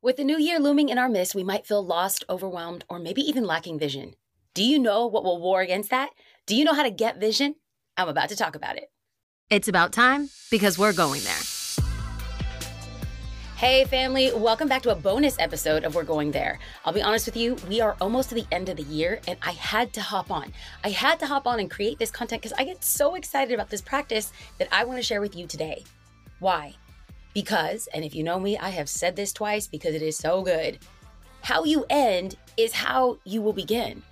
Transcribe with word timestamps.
With 0.00 0.14
the 0.14 0.22
new 0.22 0.38
year 0.38 0.60
looming 0.60 0.90
in 0.90 0.98
our 0.98 1.08
midst, 1.08 1.34
we 1.34 1.42
might 1.42 1.66
feel 1.66 1.84
lost, 1.84 2.22
overwhelmed, 2.30 2.84
or 2.88 3.00
maybe 3.00 3.20
even 3.22 3.42
lacking 3.42 3.80
vision. 3.80 4.14
Do 4.54 4.62
you 4.62 4.78
know 4.78 5.08
what 5.08 5.24
will 5.24 5.40
war 5.40 5.60
against 5.60 5.90
that? 5.90 6.10
Do 6.46 6.54
you 6.54 6.64
know 6.64 6.72
how 6.72 6.84
to 6.84 6.90
get 6.90 7.18
vision? 7.18 7.56
I'm 7.96 8.08
about 8.08 8.28
to 8.28 8.36
talk 8.36 8.54
about 8.54 8.76
it. 8.76 8.92
It's 9.50 9.66
about 9.66 9.92
time 9.92 10.30
because 10.52 10.78
we're 10.78 10.92
going 10.92 11.22
there. 11.22 11.40
Hey, 13.56 13.86
family, 13.86 14.30
welcome 14.32 14.68
back 14.68 14.82
to 14.82 14.92
a 14.92 14.94
bonus 14.94 15.36
episode 15.40 15.82
of 15.82 15.96
We're 15.96 16.04
Going 16.04 16.30
There. 16.30 16.60
I'll 16.84 16.92
be 16.92 17.02
honest 17.02 17.26
with 17.26 17.36
you, 17.36 17.56
we 17.68 17.80
are 17.80 17.96
almost 18.00 18.28
to 18.28 18.36
the 18.36 18.46
end 18.52 18.68
of 18.68 18.76
the 18.76 18.84
year, 18.84 19.20
and 19.26 19.36
I 19.42 19.50
had 19.50 19.92
to 19.94 20.00
hop 20.00 20.30
on. 20.30 20.52
I 20.84 20.90
had 20.90 21.18
to 21.18 21.26
hop 21.26 21.48
on 21.48 21.58
and 21.58 21.68
create 21.68 21.98
this 21.98 22.12
content 22.12 22.42
because 22.42 22.56
I 22.56 22.62
get 22.62 22.84
so 22.84 23.16
excited 23.16 23.52
about 23.52 23.70
this 23.70 23.82
practice 23.82 24.32
that 24.58 24.68
I 24.70 24.84
want 24.84 25.00
to 25.00 25.02
share 25.02 25.20
with 25.20 25.34
you 25.34 25.48
today. 25.48 25.82
Why? 26.38 26.76
Because, 27.34 27.88
and 27.94 28.04
if 28.04 28.14
you 28.14 28.22
know 28.22 28.40
me, 28.40 28.58
I 28.58 28.70
have 28.70 28.88
said 28.88 29.16
this 29.16 29.32
twice 29.32 29.66
because 29.66 29.94
it 29.94 30.02
is 30.02 30.16
so 30.16 30.42
good. 30.42 30.78
How 31.42 31.64
you 31.64 31.84
end 31.88 32.36
is 32.56 32.72
how 32.72 33.18
you 33.24 33.42
will 33.42 33.52
begin. 33.52 34.02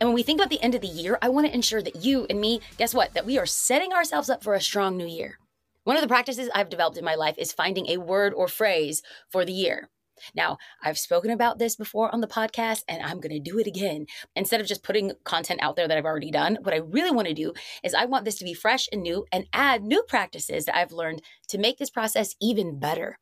And 0.00 0.08
when 0.08 0.14
we 0.14 0.22
think 0.22 0.40
about 0.40 0.50
the 0.50 0.60
end 0.62 0.74
of 0.74 0.80
the 0.80 0.88
year, 0.88 1.18
I 1.22 1.28
want 1.28 1.46
to 1.46 1.54
ensure 1.54 1.82
that 1.82 2.04
you 2.04 2.26
and 2.28 2.40
me, 2.40 2.60
guess 2.76 2.94
what? 2.94 3.14
That 3.14 3.24
we 3.24 3.38
are 3.38 3.46
setting 3.46 3.92
ourselves 3.92 4.28
up 4.28 4.42
for 4.42 4.54
a 4.54 4.60
strong 4.60 4.96
new 4.96 5.06
year. 5.06 5.38
One 5.84 5.96
of 5.96 6.02
the 6.02 6.08
practices 6.08 6.50
I've 6.54 6.68
developed 6.68 6.98
in 6.98 7.04
my 7.04 7.14
life 7.14 7.36
is 7.38 7.52
finding 7.52 7.88
a 7.88 7.98
word 7.98 8.34
or 8.34 8.48
phrase 8.48 9.02
for 9.28 9.44
the 9.44 9.52
year. 9.52 9.88
Now, 10.34 10.58
I've 10.82 10.98
spoken 10.98 11.30
about 11.30 11.58
this 11.58 11.76
before 11.76 12.12
on 12.14 12.20
the 12.20 12.26
podcast, 12.26 12.82
and 12.88 13.02
I'm 13.02 13.20
going 13.20 13.32
to 13.32 13.50
do 13.50 13.58
it 13.58 13.66
again. 13.66 14.06
Instead 14.34 14.60
of 14.60 14.66
just 14.66 14.82
putting 14.82 15.12
content 15.24 15.60
out 15.62 15.76
there 15.76 15.88
that 15.88 15.96
I've 15.96 16.04
already 16.04 16.30
done, 16.30 16.58
what 16.62 16.74
I 16.74 16.78
really 16.78 17.10
want 17.10 17.28
to 17.28 17.34
do 17.34 17.52
is 17.82 17.94
I 17.94 18.04
want 18.04 18.24
this 18.24 18.38
to 18.38 18.44
be 18.44 18.54
fresh 18.54 18.88
and 18.92 19.02
new 19.02 19.26
and 19.32 19.46
add 19.52 19.82
new 19.82 20.02
practices 20.02 20.64
that 20.64 20.76
I've 20.76 20.92
learned 20.92 21.22
to 21.48 21.58
make 21.58 21.78
this 21.78 21.90
process 21.90 22.34
even 22.40 22.78
better. 22.78 23.18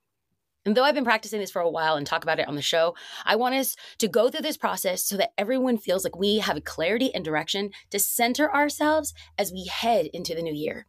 And 0.66 0.74
though 0.74 0.84
I've 0.84 0.94
been 0.94 1.04
practicing 1.04 1.40
this 1.40 1.50
for 1.50 1.60
a 1.60 1.68
while 1.68 1.96
and 1.96 2.06
talk 2.06 2.22
about 2.22 2.38
it 2.38 2.48
on 2.48 2.54
the 2.54 2.62
show, 2.62 2.94
I 3.26 3.36
want 3.36 3.54
us 3.54 3.76
to 3.98 4.08
go 4.08 4.30
through 4.30 4.40
this 4.40 4.56
process 4.56 5.04
so 5.04 5.16
that 5.18 5.32
everyone 5.36 5.76
feels 5.76 6.04
like 6.04 6.16
we 6.16 6.38
have 6.38 6.56
a 6.56 6.62
clarity 6.62 7.14
and 7.14 7.22
direction 7.22 7.70
to 7.90 7.98
center 7.98 8.52
ourselves 8.52 9.12
as 9.36 9.52
we 9.52 9.66
head 9.66 10.06
into 10.14 10.34
the 10.34 10.42
new 10.42 10.54
year. 10.54 10.86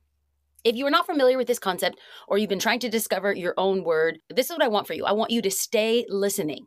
If 0.65 0.75
you 0.75 0.87
are 0.87 0.91
not 0.91 1.05
familiar 1.05 1.37
with 1.37 1.45
this 1.45 1.59
concept 1.59 1.99
or 2.27 2.39
you've 2.39 2.49
been 2.49 2.57
trying 2.57 2.79
to 2.79 2.89
discover 2.89 3.31
your 3.31 3.53
own 3.55 3.83
word, 3.83 4.17
this 4.31 4.47
is 4.47 4.51
what 4.51 4.63
I 4.63 4.67
want 4.67 4.87
for 4.87 4.95
you. 4.95 5.05
I 5.05 5.11
want 5.11 5.29
you 5.29 5.39
to 5.43 5.51
stay 5.51 6.07
listening. 6.09 6.65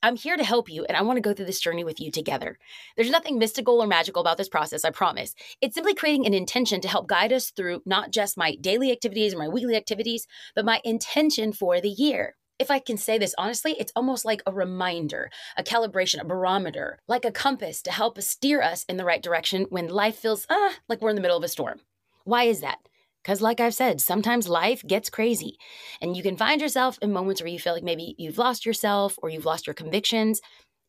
I'm 0.00 0.14
here 0.14 0.36
to 0.36 0.44
help 0.44 0.70
you 0.70 0.84
and 0.84 0.96
I 0.96 1.02
want 1.02 1.16
to 1.16 1.20
go 1.20 1.34
through 1.34 1.46
this 1.46 1.60
journey 1.60 1.82
with 1.82 1.98
you 1.98 2.12
together. 2.12 2.56
There's 2.96 3.10
nothing 3.10 3.40
mystical 3.40 3.82
or 3.82 3.88
magical 3.88 4.22
about 4.22 4.38
this 4.38 4.48
process, 4.48 4.84
I 4.84 4.90
promise. 4.90 5.34
It's 5.60 5.74
simply 5.74 5.92
creating 5.92 6.24
an 6.24 6.34
intention 6.34 6.80
to 6.82 6.88
help 6.88 7.08
guide 7.08 7.32
us 7.32 7.50
through 7.50 7.82
not 7.84 8.12
just 8.12 8.38
my 8.38 8.54
daily 8.54 8.92
activities 8.92 9.34
or 9.34 9.38
my 9.38 9.48
weekly 9.48 9.74
activities, 9.74 10.28
but 10.54 10.64
my 10.64 10.80
intention 10.84 11.52
for 11.52 11.80
the 11.80 11.90
year. 11.90 12.36
If 12.60 12.70
I 12.70 12.78
can 12.78 12.96
say 12.96 13.18
this 13.18 13.34
honestly, 13.36 13.74
it's 13.76 13.92
almost 13.96 14.24
like 14.24 14.44
a 14.46 14.52
reminder, 14.52 15.32
a 15.56 15.64
calibration, 15.64 16.20
a 16.20 16.24
barometer, 16.24 17.00
like 17.08 17.24
a 17.24 17.32
compass 17.32 17.82
to 17.82 17.90
help 17.90 18.18
us 18.18 18.28
steer 18.28 18.62
us 18.62 18.84
in 18.84 18.98
the 18.98 19.04
right 19.04 19.20
direction 19.22 19.66
when 19.68 19.88
life 19.88 20.14
feels 20.14 20.46
ah, 20.48 20.74
like 20.88 21.00
we're 21.00 21.10
in 21.10 21.16
the 21.16 21.22
middle 21.22 21.38
of 21.38 21.42
a 21.42 21.48
storm. 21.48 21.80
Why 22.22 22.44
is 22.44 22.60
that? 22.60 22.78
Because, 23.22 23.40
like 23.40 23.60
I've 23.60 23.74
said, 23.74 24.00
sometimes 24.00 24.48
life 24.48 24.82
gets 24.86 25.08
crazy 25.08 25.56
and 26.00 26.16
you 26.16 26.22
can 26.22 26.36
find 26.36 26.60
yourself 26.60 26.98
in 27.00 27.12
moments 27.12 27.40
where 27.40 27.48
you 27.48 27.58
feel 27.58 27.72
like 27.72 27.84
maybe 27.84 28.14
you've 28.18 28.38
lost 28.38 28.66
yourself 28.66 29.16
or 29.22 29.30
you've 29.30 29.44
lost 29.44 29.66
your 29.66 29.74
convictions. 29.74 30.40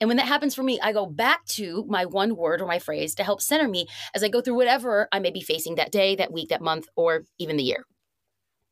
And 0.02 0.08
when 0.08 0.18
that 0.18 0.28
happens 0.28 0.56
for 0.56 0.64
me, 0.64 0.80
I 0.82 0.92
go 0.92 1.06
back 1.06 1.46
to 1.50 1.86
my 1.88 2.06
one 2.06 2.36
word 2.36 2.62
or 2.62 2.66
my 2.66 2.80
phrase 2.80 3.16
to 3.16 3.24
help 3.24 3.42
center 3.42 3.68
me 3.68 3.88
as 4.16 4.24
I 4.24 4.30
go 4.30 4.42
through 4.42 4.56
whatever 4.56 5.08
I 5.12 5.20
may 5.20 5.32
be 5.32 5.42
facing 5.42 5.76
that 5.76 5.92
day, 5.92 6.16
that 6.16 6.34
week, 6.34 6.50
that 6.50 6.62
month, 6.62 6.88
or 6.96 7.24
even 7.38 7.56
the 7.56 7.64
year. 7.64 7.86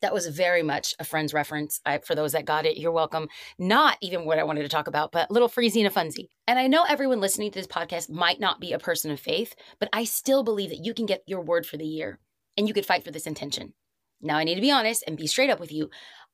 That 0.02 0.14
was 0.14 0.26
very 0.26 0.64
much 0.64 0.96
a 0.98 1.04
Friends 1.04 1.32
reference. 1.32 1.80
I, 1.86 2.00
for 2.00 2.16
those 2.16 2.32
that 2.32 2.46
got 2.46 2.66
it, 2.66 2.78
you're 2.78 2.92
welcome. 2.92 3.30
Not 3.60 3.98
even 4.02 4.26
what 4.26 4.40
I 4.40 4.44
wanted 4.44 4.64
to 4.64 4.70
talk 4.70 4.88
about, 4.88 5.12
but 5.12 5.30
little 5.30 5.48
freezy 5.48 5.86
and 5.86 5.88
a 5.88 5.92
funsy. 5.92 6.30
And 6.48 6.58
I 6.58 6.66
know 6.66 6.84
everyone 6.90 7.22
listening 7.22 7.52
to 7.52 7.60
this 7.60 7.68
podcast 7.68 8.10
might 8.10 8.40
not 8.40 8.60
be 8.60 8.74
a 8.74 8.80
person 8.80 9.12
of 9.12 9.20
faith, 9.20 9.54
but 9.80 9.90
I 9.94 10.06
still 10.06 10.44
believe 10.44 10.72
that 10.72 10.84
you 10.84 10.96
can 10.96 11.06
get 11.06 11.22
your 11.28 11.42
word 11.42 11.68
for 11.68 11.78
the 11.78 11.86
year 11.86 12.20
and 12.58 12.68
you 12.68 12.74
could 12.74 12.86
fight 12.86 13.04
for 13.04 13.12
this 13.12 13.28
intention. 13.28 13.74
Now, 14.22 14.38
I 14.38 14.44
need 14.44 14.56
to 14.56 14.62
be 14.62 14.72
honest 14.72 15.04
and 15.08 15.18
be 15.18 15.28
straight 15.28 15.50
up 15.50 15.60
with 15.60 15.72
you. 15.72 15.90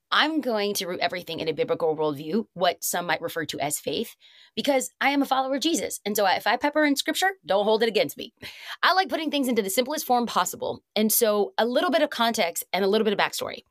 I'm 0.09 0.39
going 0.39 0.73
to 0.75 0.87
root 0.87 1.01
everything 1.01 1.41
in 1.41 1.49
a 1.49 1.53
biblical 1.53 1.95
worldview, 1.95 2.45
what 2.53 2.81
some 2.81 3.07
might 3.07 3.21
refer 3.21 3.43
to 3.45 3.59
as 3.59 3.77
faith, 3.77 4.15
because 4.55 4.89
I 5.01 5.09
am 5.09 5.21
a 5.21 5.25
follower 5.25 5.55
of 5.55 5.61
Jesus. 5.61 5.99
And 6.05 6.15
so 6.15 6.25
if 6.25 6.47
I 6.47 6.55
pepper 6.55 6.85
in 6.85 6.95
scripture, 6.95 7.31
don't 7.45 7.65
hold 7.65 7.83
it 7.83 7.89
against 7.89 8.17
me. 8.17 8.33
I 8.81 8.93
like 8.93 9.09
putting 9.09 9.29
things 9.29 9.49
into 9.49 9.61
the 9.61 9.69
simplest 9.69 10.05
form 10.05 10.25
possible. 10.25 10.81
And 10.95 11.11
so 11.11 11.53
a 11.57 11.65
little 11.65 11.91
bit 11.91 12.01
of 12.01 12.09
context 12.09 12.63
and 12.71 12.85
a 12.85 12.87
little 12.87 13.03
bit 13.03 13.13
of 13.13 13.19
backstory. 13.19 13.63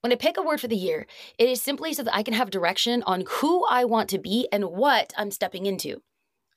When 0.00 0.12
I 0.12 0.16
pick 0.16 0.38
a 0.38 0.42
word 0.42 0.60
for 0.60 0.68
the 0.68 0.76
year, 0.76 1.06
it 1.38 1.48
is 1.48 1.60
simply 1.60 1.92
so 1.92 2.02
that 2.02 2.16
I 2.16 2.22
can 2.22 2.34
have 2.34 2.50
direction 2.50 3.02
on 3.04 3.24
who 3.28 3.64
I 3.66 3.84
want 3.84 4.08
to 4.10 4.18
be 4.18 4.48
and 4.50 4.64
what 4.64 5.12
I'm 5.16 5.30
stepping 5.30 5.66
into. 5.66 6.02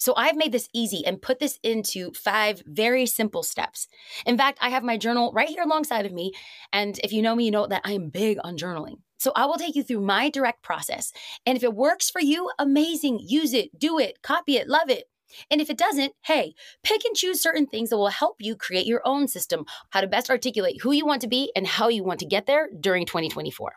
So 0.05 0.13
I've 0.16 0.35
made 0.35 0.51
this 0.51 0.69
easy 0.71 1.03
and 1.03 1.19
put 1.19 1.39
this 1.39 1.57
into 1.63 2.11
five 2.13 2.61
very 2.67 3.07
simple 3.07 3.41
steps. 3.41 3.88
In 4.27 4.38
fact, 4.38 4.59
I 4.61 4.69
have 4.69 4.83
my 4.83 4.97
journal 4.97 5.31
right 5.33 5.49
here 5.49 5.63
alongside 5.63 6.05
of 6.05 6.11
me. 6.11 6.31
And 6.71 6.99
if 7.03 7.11
you 7.11 7.23
know 7.23 7.33
me, 7.33 7.45
you 7.45 7.49
know 7.49 7.66
that 7.66 7.81
I 7.83 7.93
am 7.93 8.09
big 8.09 8.38
on 8.43 8.55
journaling. 8.55 8.97
So 9.17 9.31
I 9.35 9.47
will 9.47 9.57
take 9.57 9.75
you 9.75 9.81
through 9.81 10.01
my 10.01 10.29
direct 10.29 10.61
process. 10.61 11.11
And 11.47 11.57
if 11.57 11.63
it 11.63 11.73
works 11.73 12.11
for 12.11 12.21
you, 12.21 12.51
amazing. 12.59 13.19
Use 13.23 13.51
it, 13.51 13.79
do 13.79 13.97
it, 13.97 14.21
copy 14.21 14.57
it, 14.57 14.67
love 14.67 14.91
it. 14.91 15.05
And 15.49 15.59
if 15.59 15.71
it 15.71 15.77
doesn't, 15.79 16.13
hey, 16.23 16.53
pick 16.83 17.03
and 17.03 17.16
choose 17.16 17.41
certain 17.41 17.66
things 17.66 17.89
that 17.89 17.97
will 17.97 18.09
help 18.09 18.35
you 18.39 18.55
create 18.55 18.85
your 18.85 19.01
own 19.05 19.27
system, 19.27 19.66
how 19.89 20.01
to 20.01 20.07
best 20.07 20.29
articulate 20.29 20.83
who 20.83 20.91
you 20.91 21.07
want 21.07 21.22
to 21.22 21.27
be 21.27 21.51
and 21.55 21.66
how 21.66 21.87
you 21.87 22.03
want 22.03 22.19
to 22.19 22.27
get 22.27 22.45
there 22.45 22.69
during 22.79 23.07
2024. 23.07 23.73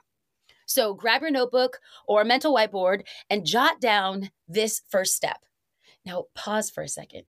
So 0.67 0.93
grab 0.93 1.23
your 1.23 1.31
notebook 1.31 1.79
or 2.07 2.21
a 2.21 2.27
mental 2.27 2.55
whiteboard 2.55 3.05
and 3.31 3.47
jot 3.47 3.81
down 3.81 4.31
this 4.47 4.83
first 4.91 5.17
step. 5.17 5.39
Now, 6.05 6.25
pause 6.35 6.71
for 6.71 6.83
a 6.83 6.89
second. 6.89 7.25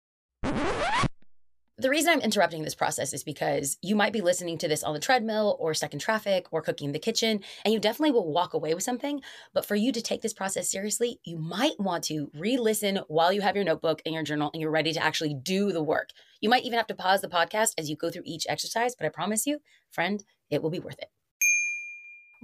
The 1.81 1.89
reason 1.89 2.11
I'm 2.11 2.19
interrupting 2.19 2.63
this 2.63 2.75
process 2.75 3.13
is 3.13 3.23
because 3.23 3.77
you 3.81 3.95
might 3.95 4.11
be 4.11 4.19
listening 4.19 4.57
to 4.57 4.67
this 4.67 4.83
on 4.83 4.93
the 4.93 4.99
treadmill 4.99 5.55
or 5.61 5.73
stuck 5.73 5.93
in 5.93 5.99
traffic 5.99 6.47
or 6.51 6.61
cooking 6.61 6.89
in 6.89 6.91
the 6.91 6.99
kitchen, 6.99 7.39
and 7.63 7.73
you 7.73 7.79
definitely 7.79 8.11
will 8.11 8.29
walk 8.29 8.53
away 8.53 8.73
with 8.73 8.83
something. 8.83 9.21
But 9.53 9.65
for 9.65 9.75
you 9.75 9.93
to 9.93 10.01
take 10.01 10.21
this 10.21 10.33
process 10.33 10.69
seriously, 10.69 11.21
you 11.23 11.37
might 11.37 11.79
want 11.79 12.03
to 12.05 12.29
re 12.33 12.57
listen 12.57 12.99
while 13.07 13.31
you 13.31 13.39
have 13.39 13.55
your 13.55 13.63
notebook 13.63 14.01
and 14.05 14.13
your 14.13 14.23
journal 14.23 14.49
and 14.53 14.59
you're 14.59 14.71
ready 14.71 14.91
to 14.91 15.01
actually 15.01 15.33
do 15.33 15.71
the 15.71 15.81
work. 15.81 16.09
You 16.41 16.49
might 16.49 16.65
even 16.65 16.77
have 16.77 16.87
to 16.87 16.95
pause 16.95 17.21
the 17.21 17.29
podcast 17.29 17.75
as 17.77 17.89
you 17.89 17.95
go 17.95 18.09
through 18.09 18.23
each 18.25 18.45
exercise, 18.49 18.93
but 18.93 19.05
I 19.05 19.09
promise 19.09 19.47
you, 19.47 19.59
friend, 19.89 20.21
it 20.49 20.61
will 20.61 20.71
be 20.71 20.79
worth 20.79 20.99
it. 20.99 21.11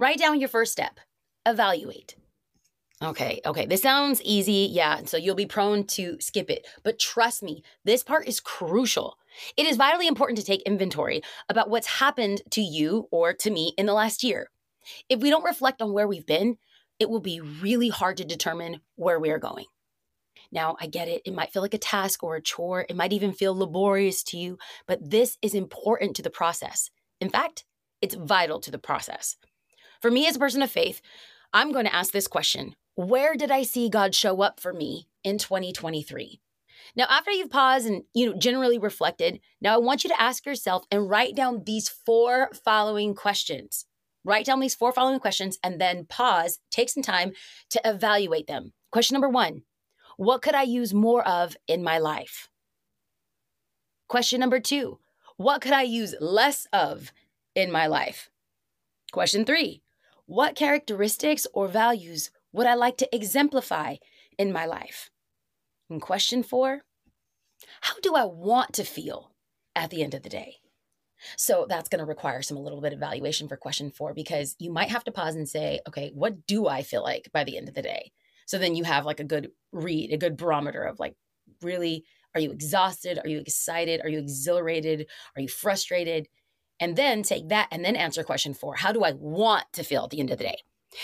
Write 0.00 0.18
down 0.18 0.40
your 0.40 0.48
first 0.48 0.72
step 0.72 0.98
evaluate. 1.44 2.16
Okay, 3.02 3.40
okay. 3.44 3.66
This 3.66 3.82
sounds 3.82 4.22
easy. 4.22 4.68
Yeah. 4.72 5.02
So 5.04 5.18
you'll 5.18 5.34
be 5.34 5.46
prone 5.46 5.84
to 5.88 6.16
skip 6.18 6.48
it. 6.48 6.66
But 6.82 6.98
trust 6.98 7.42
me, 7.42 7.62
this 7.84 8.02
part 8.02 8.26
is 8.26 8.40
crucial. 8.40 9.18
It 9.56 9.66
is 9.66 9.76
vitally 9.76 10.06
important 10.06 10.38
to 10.38 10.44
take 10.44 10.62
inventory 10.62 11.20
about 11.50 11.68
what's 11.68 11.86
happened 11.86 12.40
to 12.52 12.62
you 12.62 13.06
or 13.10 13.34
to 13.34 13.50
me 13.50 13.74
in 13.76 13.84
the 13.84 13.92
last 13.92 14.24
year. 14.24 14.48
If 15.10 15.20
we 15.20 15.28
don't 15.28 15.44
reflect 15.44 15.82
on 15.82 15.92
where 15.92 16.08
we've 16.08 16.24
been, 16.24 16.56
it 16.98 17.10
will 17.10 17.20
be 17.20 17.40
really 17.40 17.90
hard 17.90 18.16
to 18.16 18.24
determine 18.24 18.80
where 18.94 19.20
we 19.20 19.30
are 19.30 19.38
going. 19.38 19.66
Now, 20.50 20.76
I 20.80 20.86
get 20.86 21.08
it. 21.08 21.20
It 21.26 21.34
might 21.34 21.52
feel 21.52 21.60
like 21.60 21.74
a 21.74 21.78
task 21.78 22.22
or 22.22 22.36
a 22.36 22.40
chore. 22.42 22.86
It 22.88 22.96
might 22.96 23.12
even 23.12 23.32
feel 23.34 23.54
laborious 23.54 24.22
to 24.24 24.38
you, 24.38 24.58
but 24.86 25.10
this 25.10 25.36
is 25.42 25.54
important 25.54 26.16
to 26.16 26.22
the 26.22 26.30
process. 26.30 26.90
In 27.20 27.28
fact, 27.28 27.64
it's 28.00 28.14
vital 28.14 28.60
to 28.60 28.70
the 28.70 28.78
process. 28.78 29.36
For 30.00 30.10
me 30.10 30.26
as 30.26 30.36
a 30.36 30.38
person 30.38 30.62
of 30.62 30.70
faith, 30.70 31.02
I'm 31.52 31.72
going 31.72 31.84
to 31.84 31.94
ask 31.94 32.12
this 32.12 32.28
question 32.28 32.74
where 32.96 33.36
did 33.36 33.50
I 33.50 33.62
see 33.62 33.90
God 33.90 34.14
show 34.14 34.42
up 34.42 34.58
for 34.58 34.72
me 34.72 35.06
in 35.22 35.38
2023? 35.38 36.40
Now, 36.96 37.04
after 37.10 37.30
you've 37.30 37.50
paused 37.50 37.86
and 37.86 38.04
you 38.14 38.26
know 38.26 38.38
generally 38.38 38.78
reflected, 38.78 39.40
now 39.60 39.74
I 39.74 39.78
want 39.78 40.02
you 40.02 40.08
to 40.08 40.20
ask 40.20 40.46
yourself 40.46 40.84
and 40.90 41.08
write 41.08 41.36
down 41.36 41.64
these 41.64 41.88
four 41.90 42.50
following 42.64 43.14
questions. 43.14 43.84
Write 44.24 44.46
down 44.46 44.60
these 44.60 44.74
four 44.74 44.92
following 44.92 45.20
questions 45.20 45.58
and 45.62 45.80
then 45.80 46.06
pause, 46.06 46.58
take 46.70 46.88
some 46.88 47.02
time 47.02 47.32
to 47.70 47.80
evaluate 47.84 48.46
them. 48.46 48.72
Question 48.90 49.14
number 49.14 49.28
1. 49.28 49.62
What 50.16 50.40
could 50.40 50.54
I 50.54 50.62
use 50.62 50.94
more 50.94 51.26
of 51.28 51.54
in 51.68 51.84
my 51.84 51.98
life? 51.98 52.48
Question 54.08 54.40
number 54.40 54.58
2. 54.58 54.98
What 55.36 55.60
could 55.60 55.72
I 55.72 55.82
use 55.82 56.14
less 56.18 56.66
of 56.72 57.12
in 57.54 57.70
my 57.70 57.86
life? 57.86 58.30
Question 59.12 59.44
3. 59.44 59.82
What 60.24 60.56
characteristics 60.56 61.46
or 61.52 61.68
values 61.68 62.30
would 62.56 62.66
I 62.66 62.74
like 62.74 62.96
to 62.98 63.14
exemplify 63.14 63.96
in 64.38 64.50
my 64.50 64.64
life? 64.64 65.10
And 65.90 66.00
question 66.00 66.42
four, 66.42 66.82
how 67.82 68.00
do 68.00 68.14
I 68.14 68.24
want 68.24 68.72
to 68.74 68.84
feel 68.84 69.32
at 69.74 69.90
the 69.90 70.02
end 70.02 70.14
of 70.14 70.22
the 70.22 70.30
day? 70.30 70.56
So 71.36 71.66
that's 71.68 71.90
going 71.90 71.98
to 71.98 72.06
require 72.06 72.40
some 72.40 72.56
a 72.56 72.60
little 72.60 72.80
bit 72.80 72.94
of 72.94 72.98
evaluation 72.98 73.46
for 73.46 73.58
question 73.58 73.90
four 73.90 74.14
because 74.14 74.56
you 74.58 74.72
might 74.72 74.88
have 74.88 75.04
to 75.04 75.12
pause 75.12 75.34
and 75.34 75.46
say, 75.46 75.80
okay, 75.86 76.10
what 76.14 76.46
do 76.46 76.66
I 76.66 76.82
feel 76.82 77.02
like 77.02 77.28
by 77.32 77.44
the 77.44 77.58
end 77.58 77.68
of 77.68 77.74
the 77.74 77.82
day? 77.82 78.12
So 78.46 78.56
then 78.56 78.74
you 78.74 78.84
have 78.84 79.04
like 79.04 79.20
a 79.20 79.24
good 79.24 79.50
read, 79.72 80.12
a 80.12 80.18
good 80.18 80.38
barometer 80.38 80.82
of 80.82 80.98
like, 80.98 81.14
really, 81.60 82.04
are 82.34 82.40
you 82.40 82.52
exhausted? 82.52 83.18
Are 83.22 83.28
you 83.28 83.38
excited? 83.38 84.00
Are 84.02 84.08
you 84.08 84.18
exhilarated? 84.18 85.08
Are 85.36 85.42
you 85.42 85.48
frustrated? 85.48 86.26
And 86.80 86.96
then 86.96 87.22
take 87.22 87.48
that 87.48 87.68
and 87.70 87.84
then 87.84 87.96
answer 87.96 88.22
question 88.22 88.54
four 88.54 88.76
How 88.76 88.92
do 88.92 89.04
I 89.04 89.12
want 89.12 89.64
to 89.74 89.82
feel 89.82 90.04
at 90.04 90.10
the 90.10 90.20
end 90.20 90.30
of 90.30 90.38
the 90.38 90.44
day? 90.44 90.58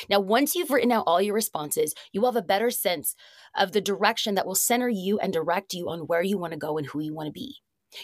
Now, 0.09 0.21
once 0.21 0.55
you've 0.55 0.71
written 0.71 0.93
out 0.93 1.05
all 1.06 1.21
your 1.21 1.35
responses, 1.35 1.94
you 2.12 2.21
will 2.21 2.33
have 2.33 2.43
a 2.43 2.47
better 2.47 2.71
sense 2.71 3.15
of 3.56 3.73
the 3.73 3.81
direction 3.81 4.35
that 4.35 4.47
will 4.47 4.55
center 4.55 4.89
you 4.89 5.19
and 5.19 5.33
direct 5.33 5.75
you 5.75 5.89
on 5.89 6.00
where 6.00 6.23
you 6.23 6.39
want 6.39 6.53
to 6.53 6.59
go 6.59 6.79
and 6.79 6.87
who 6.87 7.00
you 7.00 7.15
want 7.15 7.27
to 7.27 7.33
be. 7.33 7.56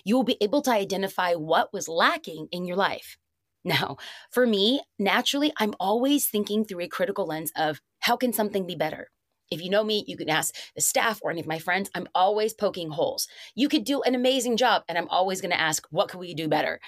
You 0.04 0.16
will 0.16 0.24
be 0.24 0.36
able 0.40 0.62
to 0.62 0.70
identify 0.70 1.34
what 1.34 1.72
was 1.72 1.88
lacking 1.88 2.48
in 2.52 2.66
your 2.66 2.76
life. 2.76 3.16
Now, 3.64 3.96
for 4.30 4.46
me, 4.46 4.82
naturally, 4.98 5.52
I'm 5.58 5.74
always 5.80 6.26
thinking 6.26 6.64
through 6.64 6.80
a 6.80 6.88
critical 6.88 7.26
lens 7.26 7.52
of 7.56 7.80
how 8.00 8.16
can 8.16 8.32
something 8.32 8.66
be 8.66 8.76
better? 8.76 9.08
If 9.50 9.62
you 9.62 9.70
know 9.70 9.82
me, 9.82 10.04
you 10.06 10.16
can 10.16 10.28
ask 10.28 10.54
the 10.74 10.82
staff 10.82 11.20
or 11.22 11.30
any 11.30 11.40
of 11.40 11.46
my 11.46 11.58
friends. 11.58 11.90
I'm 11.94 12.06
always 12.14 12.52
poking 12.52 12.90
holes. 12.90 13.26
You 13.54 13.68
could 13.68 13.84
do 13.84 14.02
an 14.02 14.14
amazing 14.14 14.58
job, 14.58 14.82
and 14.88 14.98
I'm 14.98 15.08
always 15.08 15.40
going 15.40 15.52
to 15.52 15.60
ask, 15.60 15.86
what 15.90 16.08
could 16.08 16.20
we 16.20 16.34
do 16.34 16.48
better? 16.48 16.80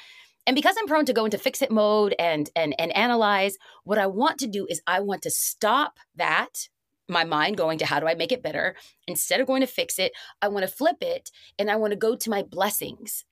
And 0.46 0.54
because 0.54 0.74
I'm 0.78 0.86
prone 0.86 1.04
to 1.04 1.12
go 1.12 1.24
into 1.24 1.38
fix 1.38 1.62
it 1.62 1.70
mode 1.70 2.14
and 2.18 2.50
and 2.56 2.74
and 2.78 2.96
analyze, 2.96 3.58
what 3.84 3.98
I 3.98 4.06
want 4.06 4.38
to 4.38 4.46
do 4.46 4.66
is 4.68 4.82
I 4.86 5.00
want 5.00 5.22
to 5.22 5.30
stop 5.30 5.98
that 6.16 6.68
my 7.08 7.24
mind 7.24 7.56
going 7.56 7.78
to 7.78 7.86
how 7.86 8.00
do 8.00 8.06
I 8.06 8.14
make 8.14 8.32
it 8.32 8.42
better 8.42 8.76
instead 9.06 9.40
of 9.40 9.46
going 9.46 9.60
to 9.60 9.66
fix 9.66 9.98
it, 9.98 10.12
I 10.40 10.48
want 10.48 10.64
to 10.64 10.72
flip 10.72 10.98
it 11.00 11.30
and 11.58 11.70
I 11.70 11.76
want 11.76 11.90
to 11.92 11.96
go 11.96 12.14
to 12.14 12.30
my 12.30 12.42
blessings. 12.42 13.24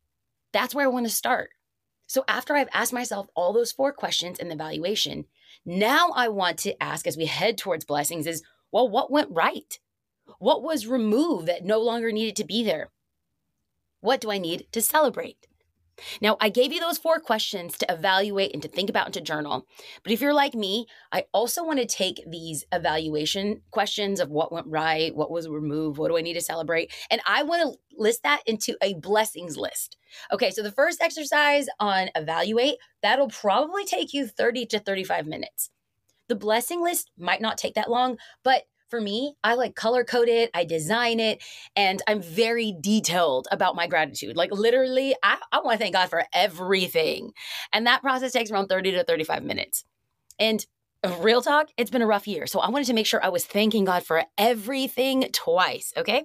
That's 0.52 0.74
where 0.74 0.84
I 0.84 0.88
want 0.88 1.06
to 1.06 1.12
start. 1.12 1.50
So 2.06 2.24
after 2.26 2.56
I've 2.56 2.70
asked 2.72 2.92
myself 2.92 3.28
all 3.34 3.52
those 3.52 3.72
four 3.72 3.92
questions 3.92 4.38
in 4.38 4.48
the 4.48 4.54
evaluation, 4.54 5.26
now 5.64 6.10
I 6.14 6.28
want 6.28 6.58
to 6.60 6.82
ask 6.82 7.06
as 7.06 7.16
we 7.16 7.26
head 7.26 7.58
towards 7.58 7.84
blessings 7.84 8.26
is, 8.26 8.42
well, 8.72 8.88
what 8.88 9.10
went 9.10 9.28
right? 9.30 9.78
What 10.38 10.62
was 10.62 10.86
removed 10.86 11.46
that 11.46 11.64
no 11.64 11.80
longer 11.80 12.10
needed 12.10 12.36
to 12.36 12.44
be 12.44 12.64
there? 12.64 12.90
What 14.00 14.20
do 14.20 14.30
I 14.30 14.38
need 14.38 14.66
to 14.72 14.80
celebrate? 14.80 15.46
Now, 16.20 16.36
I 16.40 16.48
gave 16.48 16.72
you 16.72 16.80
those 16.80 16.98
four 16.98 17.18
questions 17.18 17.76
to 17.78 17.92
evaluate 17.92 18.52
and 18.52 18.62
to 18.62 18.68
think 18.68 18.90
about 18.90 19.06
and 19.06 19.14
to 19.14 19.20
journal. 19.20 19.66
But 20.02 20.12
if 20.12 20.20
you're 20.20 20.34
like 20.34 20.54
me, 20.54 20.86
I 21.12 21.24
also 21.32 21.64
want 21.64 21.78
to 21.78 21.86
take 21.86 22.22
these 22.26 22.64
evaluation 22.72 23.62
questions 23.70 24.20
of 24.20 24.30
what 24.30 24.52
went 24.52 24.66
right, 24.66 25.14
what 25.14 25.30
was 25.30 25.48
removed, 25.48 25.98
what 25.98 26.08
do 26.08 26.16
I 26.16 26.22
need 26.22 26.34
to 26.34 26.40
celebrate, 26.40 26.92
and 27.10 27.20
I 27.26 27.42
want 27.42 27.62
to 27.62 27.78
list 27.98 28.22
that 28.22 28.42
into 28.46 28.76
a 28.82 28.94
blessings 28.94 29.56
list. 29.56 29.96
Okay, 30.32 30.50
so 30.50 30.62
the 30.62 30.72
first 30.72 31.02
exercise 31.02 31.66
on 31.80 32.08
evaluate, 32.14 32.76
that'll 33.02 33.28
probably 33.28 33.84
take 33.84 34.14
you 34.14 34.26
30 34.26 34.66
to 34.66 34.78
35 34.78 35.26
minutes. 35.26 35.70
The 36.28 36.36
blessing 36.36 36.82
list 36.82 37.10
might 37.18 37.40
not 37.40 37.58
take 37.58 37.74
that 37.74 37.90
long, 37.90 38.18
but 38.44 38.64
for 38.88 39.00
me, 39.00 39.34
I 39.44 39.54
like 39.54 39.74
color 39.74 40.04
code 40.04 40.28
it, 40.28 40.50
I 40.54 40.64
design 40.64 41.20
it, 41.20 41.42
and 41.76 42.02
I'm 42.06 42.22
very 42.22 42.74
detailed 42.80 43.48
about 43.50 43.76
my 43.76 43.86
gratitude. 43.86 44.36
Like 44.36 44.52
literally, 44.52 45.14
I, 45.22 45.38
I 45.52 45.60
want 45.60 45.78
to 45.78 45.82
thank 45.82 45.94
God 45.94 46.10
for 46.10 46.24
everything. 46.32 47.32
And 47.72 47.86
that 47.86 48.02
process 48.02 48.32
takes 48.32 48.50
around 48.50 48.68
30 48.68 48.92
to 48.92 49.04
35 49.04 49.42
minutes. 49.42 49.84
And 50.38 50.64
real 51.20 51.42
talk, 51.42 51.68
it's 51.76 51.90
been 51.90 52.02
a 52.02 52.06
rough 52.06 52.26
year. 52.26 52.46
So 52.46 52.60
I 52.60 52.70
wanted 52.70 52.86
to 52.86 52.94
make 52.94 53.06
sure 53.06 53.24
I 53.24 53.28
was 53.28 53.44
thanking 53.44 53.84
God 53.84 54.04
for 54.04 54.24
everything 54.36 55.28
twice. 55.32 55.92
Okay. 55.96 56.24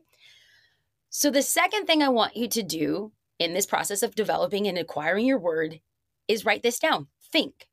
So 1.09 1.29
the 1.29 1.43
second 1.43 1.85
thing 1.85 2.01
I 2.01 2.09
want 2.09 2.35
you 2.35 2.47
to 2.47 2.63
do 2.63 3.11
in 3.37 3.53
this 3.53 3.65
process 3.65 4.03
of 4.03 4.15
developing 4.15 4.67
and 4.67 4.77
acquiring 4.77 5.25
your 5.25 5.39
word 5.39 5.79
is 6.27 6.45
write 6.45 6.63
this 6.63 6.79
down. 6.79 7.07
Think. 7.31 7.67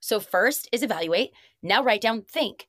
So 0.00 0.20
first 0.20 0.68
is 0.72 0.82
evaluate. 0.82 1.32
Now 1.62 1.82
write 1.82 2.00
down 2.00 2.22
think. 2.22 2.68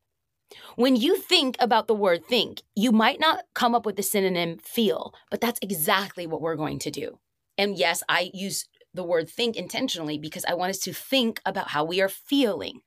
When 0.75 0.95
you 0.95 1.17
think 1.17 1.55
about 1.59 1.87
the 1.87 1.93
word 1.93 2.25
think, 2.25 2.61
you 2.75 2.91
might 2.91 3.19
not 3.19 3.45
come 3.53 3.75
up 3.75 3.85
with 3.85 3.95
the 3.95 4.03
synonym 4.03 4.57
feel, 4.57 5.13
but 5.29 5.41
that's 5.41 5.59
exactly 5.61 6.25
what 6.25 6.41
we're 6.41 6.55
going 6.55 6.79
to 6.79 6.91
do. 6.91 7.19
And 7.57 7.77
yes, 7.77 8.03
I 8.09 8.31
use 8.33 8.67
the 8.93 9.03
word 9.03 9.29
think 9.29 9.55
intentionally 9.55 10.17
because 10.17 10.45
I 10.45 10.55
want 10.55 10.71
us 10.71 10.79
to 10.79 10.93
think 10.93 11.41
about 11.45 11.69
how 11.69 11.83
we 11.83 12.01
are 12.01 12.09
feeling. 12.09 12.81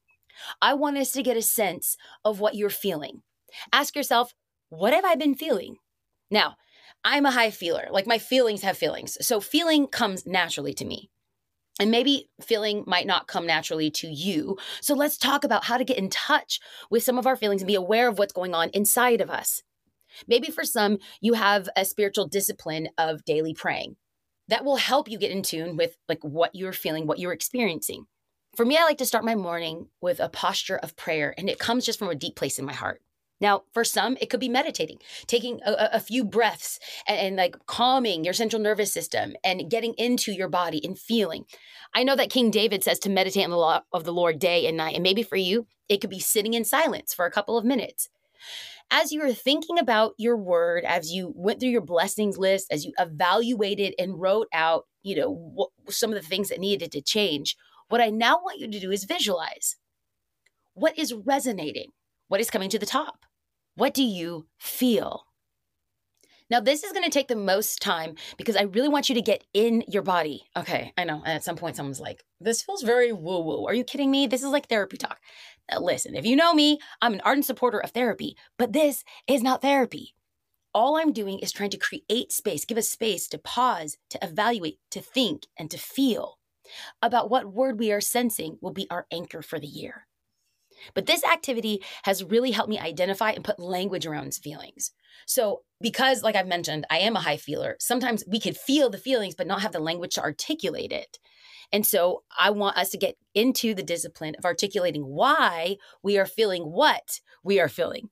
I 0.60 0.74
want 0.74 0.98
us 0.98 1.12
to 1.12 1.22
get 1.22 1.36
a 1.36 1.42
sense 1.42 1.96
of 2.24 2.40
what 2.40 2.54
you're 2.54 2.70
feeling. 2.70 3.22
Ask 3.72 3.94
yourself, 3.94 4.34
what 4.70 4.92
have 4.92 5.04
I 5.04 5.14
been 5.14 5.34
feeling? 5.34 5.76
Now, 6.30 6.56
I'm 7.04 7.26
a 7.26 7.30
high 7.30 7.50
feeler. 7.50 7.88
Like 7.90 8.06
my 8.06 8.18
feelings 8.18 8.62
have 8.62 8.78
feelings. 8.78 9.18
So 9.20 9.40
feeling 9.40 9.86
comes 9.86 10.26
naturally 10.26 10.74
to 10.74 10.84
me. 10.84 11.10
And 11.80 11.90
maybe 11.90 12.28
feeling 12.40 12.84
might 12.86 13.06
not 13.06 13.26
come 13.26 13.46
naturally 13.46 13.90
to 13.92 14.08
you. 14.08 14.58
So 14.80 14.94
let's 14.94 15.16
talk 15.16 15.42
about 15.42 15.64
how 15.64 15.78
to 15.78 15.84
get 15.84 15.98
in 15.98 16.10
touch 16.10 16.60
with 16.90 17.02
some 17.02 17.18
of 17.18 17.26
our 17.26 17.36
feelings 17.36 17.62
and 17.62 17.66
be 17.66 17.74
aware 17.74 18.08
of 18.08 18.18
what's 18.18 18.32
going 18.32 18.54
on 18.54 18.70
inside 18.70 19.20
of 19.20 19.30
us. 19.30 19.62
Maybe 20.26 20.50
for 20.50 20.64
some, 20.64 20.98
you 21.20 21.32
have 21.32 21.68
a 21.74 21.84
spiritual 21.84 22.28
discipline 22.28 22.88
of 22.98 23.24
daily 23.24 23.54
praying. 23.54 23.96
That 24.48 24.64
will 24.64 24.76
help 24.76 25.08
you 25.08 25.18
get 25.18 25.30
in 25.30 25.42
tune 25.42 25.76
with 25.76 25.96
like 26.08 26.22
what 26.22 26.54
you're 26.54 26.74
feeling, 26.74 27.06
what 27.06 27.18
you're 27.18 27.32
experiencing. 27.32 28.04
For 28.54 28.66
me, 28.66 28.76
I 28.76 28.84
like 28.84 28.98
to 28.98 29.06
start 29.06 29.24
my 29.24 29.34
morning 29.34 29.86
with 30.02 30.20
a 30.20 30.28
posture 30.28 30.76
of 30.76 30.94
prayer, 30.94 31.34
and 31.38 31.48
it 31.48 31.58
comes 31.58 31.86
just 31.86 31.98
from 31.98 32.10
a 32.10 32.14
deep 32.14 32.36
place 32.36 32.58
in 32.58 32.66
my 32.66 32.74
heart. 32.74 33.00
Now, 33.42 33.64
for 33.72 33.82
some, 33.82 34.16
it 34.20 34.30
could 34.30 34.38
be 34.38 34.48
meditating, 34.48 34.98
taking 35.26 35.60
a, 35.66 35.90
a 35.94 36.00
few 36.00 36.24
breaths 36.24 36.78
and, 37.08 37.18
and, 37.18 37.36
like 37.36 37.56
calming 37.66 38.22
your 38.22 38.34
central 38.34 38.62
nervous 38.62 38.92
system 38.92 39.34
and 39.42 39.68
getting 39.68 39.94
into 39.94 40.30
your 40.30 40.48
body 40.48 40.80
and 40.84 40.96
feeling. 40.96 41.44
I 41.92 42.04
know 42.04 42.14
that 42.14 42.30
King 42.30 42.52
David 42.52 42.84
says 42.84 43.00
to 43.00 43.10
meditate 43.10 43.42
on 43.44 43.50
the 43.50 43.56
law 43.56 43.80
of 43.92 44.04
the 44.04 44.12
Lord 44.12 44.38
day 44.38 44.68
and 44.68 44.76
night. 44.76 44.94
And 44.94 45.02
maybe 45.02 45.24
for 45.24 45.34
you, 45.34 45.66
it 45.88 46.00
could 46.00 46.08
be 46.08 46.20
sitting 46.20 46.54
in 46.54 46.64
silence 46.64 47.12
for 47.12 47.26
a 47.26 47.32
couple 47.32 47.58
of 47.58 47.64
minutes. 47.64 48.08
As 48.92 49.10
you 49.10 49.20
are 49.22 49.32
thinking 49.32 49.76
about 49.76 50.14
your 50.18 50.36
word, 50.36 50.84
as 50.84 51.12
you 51.12 51.32
went 51.34 51.58
through 51.58 51.70
your 51.70 51.80
blessings 51.80 52.38
list, 52.38 52.68
as 52.70 52.84
you 52.84 52.92
evaluated 52.96 53.92
and 53.98 54.20
wrote 54.20 54.46
out, 54.54 54.86
you 55.02 55.16
know, 55.16 55.32
what, 55.32 55.70
some 55.88 56.12
of 56.12 56.22
the 56.22 56.28
things 56.28 56.48
that 56.50 56.60
needed 56.60 56.92
to 56.92 57.02
change, 57.02 57.56
what 57.88 58.00
I 58.00 58.10
now 58.10 58.36
want 58.36 58.60
you 58.60 58.70
to 58.70 58.78
do 58.78 58.92
is 58.92 59.02
visualize 59.02 59.74
what 60.74 60.96
is 60.96 61.12
resonating, 61.12 61.88
what 62.28 62.40
is 62.40 62.48
coming 62.48 62.70
to 62.70 62.78
the 62.78 62.86
top 62.86 63.26
what 63.74 63.94
do 63.94 64.02
you 64.02 64.46
feel? 64.58 65.24
Now, 66.50 66.60
this 66.60 66.84
is 66.84 66.92
going 66.92 67.04
to 67.04 67.10
take 67.10 67.28
the 67.28 67.36
most 67.36 67.80
time 67.80 68.16
because 68.36 68.56
I 68.56 68.62
really 68.64 68.90
want 68.90 69.08
you 69.08 69.14
to 69.14 69.22
get 69.22 69.44
in 69.54 69.84
your 69.88 70.02
body. 70.02 70.44
Okay, 70.54 70.92
I 70.98 71.04
know. 71.04 71.22
At 71.24 71.44
some 71.44 71.56
point, 71.56 71.76
someone's 71.76 72.00
like, 72.00 72.24
this 72.40 72.60
feels 72.60 72.82
very 72.82 73.10
woo 73.10 73.40
woo. 73.40 73.64
Are 73.64 73.72
you 73.72 73.84
kidding 73.84 74.10
me? 74.10 74.26
This 74.26 74.42
is 74.42 74.50
like 74.50 74.68
therapy 74.68 74.98
talk. 74.98 75.18
Now, 75.70 75.80
listen, 75.80 76.14
if 76.14 76.26
you 76.26 76.36
know 76.36 76.52
me, 76.52 76.78
I'm 77.00 77.14
an 77.14 77.22
ardent 77.22 77.46
supporter 77.46 77.78
of 77.78 77.92
therapy, 77.92 78.36
but 78.58 78.74
this 78.74 79.02
is 79.26 79.42
not 79.42 79.62
therapy. 79.62 80.14
All 80.74 80.96
I'm 80.96 81.12
doing 81.12 81.38
is 81.38 81.52
trying 81.52 81.70
to 81.70 81.78
create 81.78 82.32
space, 82.32 82.66
give 82.66 82.76
us 82.76 82.90
space 82.90 83.28
to 83.28 83.38
pause, 83.38 83.96
to 84.10 84.18
evaluate, 84.22 84.78
to 84.90 85.00
think, 85.00 85.46
and 85.58 85.70
to 85.70 85.78
feel 85.78 86.38
about 87.00 87.30
what 87.30 87.52
word 87.52 87.78
we 87.78 87.92
are 87.92 88.00
sensing 88.00 88.58
will 88.60 88.72
be 88.72 88.86
our 88.90 89.06
anchor 89.10 89.40
for 89.40 89.58
the 89.58 89.66
year. 89.66 90.06
But 90.94 91.06
this 91.06 91.24
activity 91.24 91.82
has 92.04 92.24
really 92.24 92.50
helped 92.50 92.70
me 92.70 92.78
identify 92.78 93.30
and 93.30 93.44
put 93.44 93.58
language 93.58 94.06
around 94.06 94.34
feelings. 94.34 94.90
So, 95.26 95.62
because, 95.80 96.22
like 96.22 96.36
I've 96.36 96.46
mentioned, 96.46 96.86
I 96.90 96.98
am 96.98 97.16
a 97.16 97.20
high 97.20 97.36
feeler, 97.36 97.76
sometimes 97.80 98.24
we 98.26 98.40
could 98.40 98.56
feel 98.56 98.90
the 98.90 98.98
feelings, 98.98 99.34
but 99.34 99.46
not 99.46 99.62
have 99.62 99.72
the 99.72 99.80
language 99.80 100.14
to 100.14 100.22
articulate 100.22 100.92
it. 100.92 101.18
And 101.72 101.86
so, 101.86 102.22
I 102.38 102.50
want 102.50 102.76
us 102.76 102.90
to 102.90 102.98
get 102.98 103.16
into 103.34 103.74
the 103.74 103.82
discipline 103.82 104.34
of 104.38 104.44
articulating 104.44 105.02
why 105.02 105.76
we 106.02 106.18
are 106.18 106.26
feeling 106.26 106.64
what 106.64 107.20
we 107.42 107.60
are 107.60 107.68
feeling. 107.68 108.10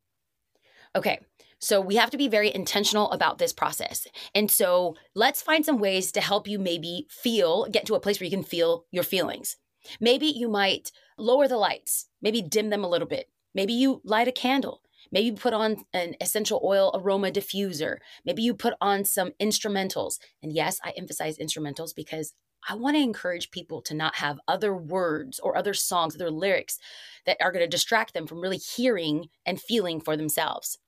Okay, 0.96 1.20
so 1.60 1.80
we 1.80 1.96
have 1.96 2.10
to 2.10 2.16
be 2.16 2.28
very 2.28 2.52
intentional 2.52 3.10
about 3.12 3.38
this 3.38 3.52
process. 3.52 4.06
And 4.34 4.50
so, 4.50 4.96
let's 5.14 5.42
find 5.42 5.64
some 5.64 5.78
ways 5.78 6.10
to 6.12 6.20
help 6.20 6.48
you 6.48 6.58
maybe 6.58 7.06
feel, 7.10 7.66
get 7.66 7.86
to 7.86 7.94
a 7.94 8.00
place 8.00 8.18
where 8.18 8.26
you 8.26 8.36
can 8.36 8.44
feel 8.44 8.86
your 8.90 9.04
feelings. 9.04 9.56
Maybe 10.00 10.26
you 10.26 10.48
might 10.48 10.92
lower 11.18 11.48
the 11.48 11.56
lights, 11.56 12.06
maybe 12.20 12.42
dim 12.42 12.70
them 12.70 12.84
a 12.84 12.88
little 12.88 13.08
bit. 13.08 13.28
Maybe 13.54 13.72
you 13.72 14.00
light 14.04 14.28
a 14.28 14.32
candle. 14.32 14.82
Maybe 15.10 15.26
you 15.26 15.32
put 15.34 15.54
on 15.54 15.84
an 15.92 16.14
essential 16.20 16.60
oil 16.62 16.90
aroma 16.94 17.30
diffuser. 17.30 17.98
Maybe 18.24 18.42
you 18.42 18.54
put 18.54 18.74
on 18.80 19.04
some 19.04 19.32
instrumentals. 19.40 20.18
And 20.42 20.52
yes, 20.52 20.78
I 20.84 20.90
emphasize 20.90 21.38
instrumentals 21.38 21.94
because 21.94 22.34
I 22.68 22.74
want 22.74 22.96
to 22.96 23.02
encourage 23.02 23.50
people 23.50 23.80
to 23.82 23.94
not 23.94 24.16
have 24.16 24.38
other 24.46 24.74
words 24.74 25.40
or 25.40 25.56
other 25.56 25.74
songs, 25.74 26.14
other 26.14 26.30
lyrics 26.30 26.78
that 27.26 27.38
are 27.40 27.52
going 27.52 27.64
to 27.64 27.68
distract 27.68 28.12
them 28.12 28.26
from 28.26 28.40
really 28.40 28.58
hearing 28.58 29.28
and 29.46 29.60
feeling 29.60 30.00
for 30.00 30.16
themselves. 30.16 30.78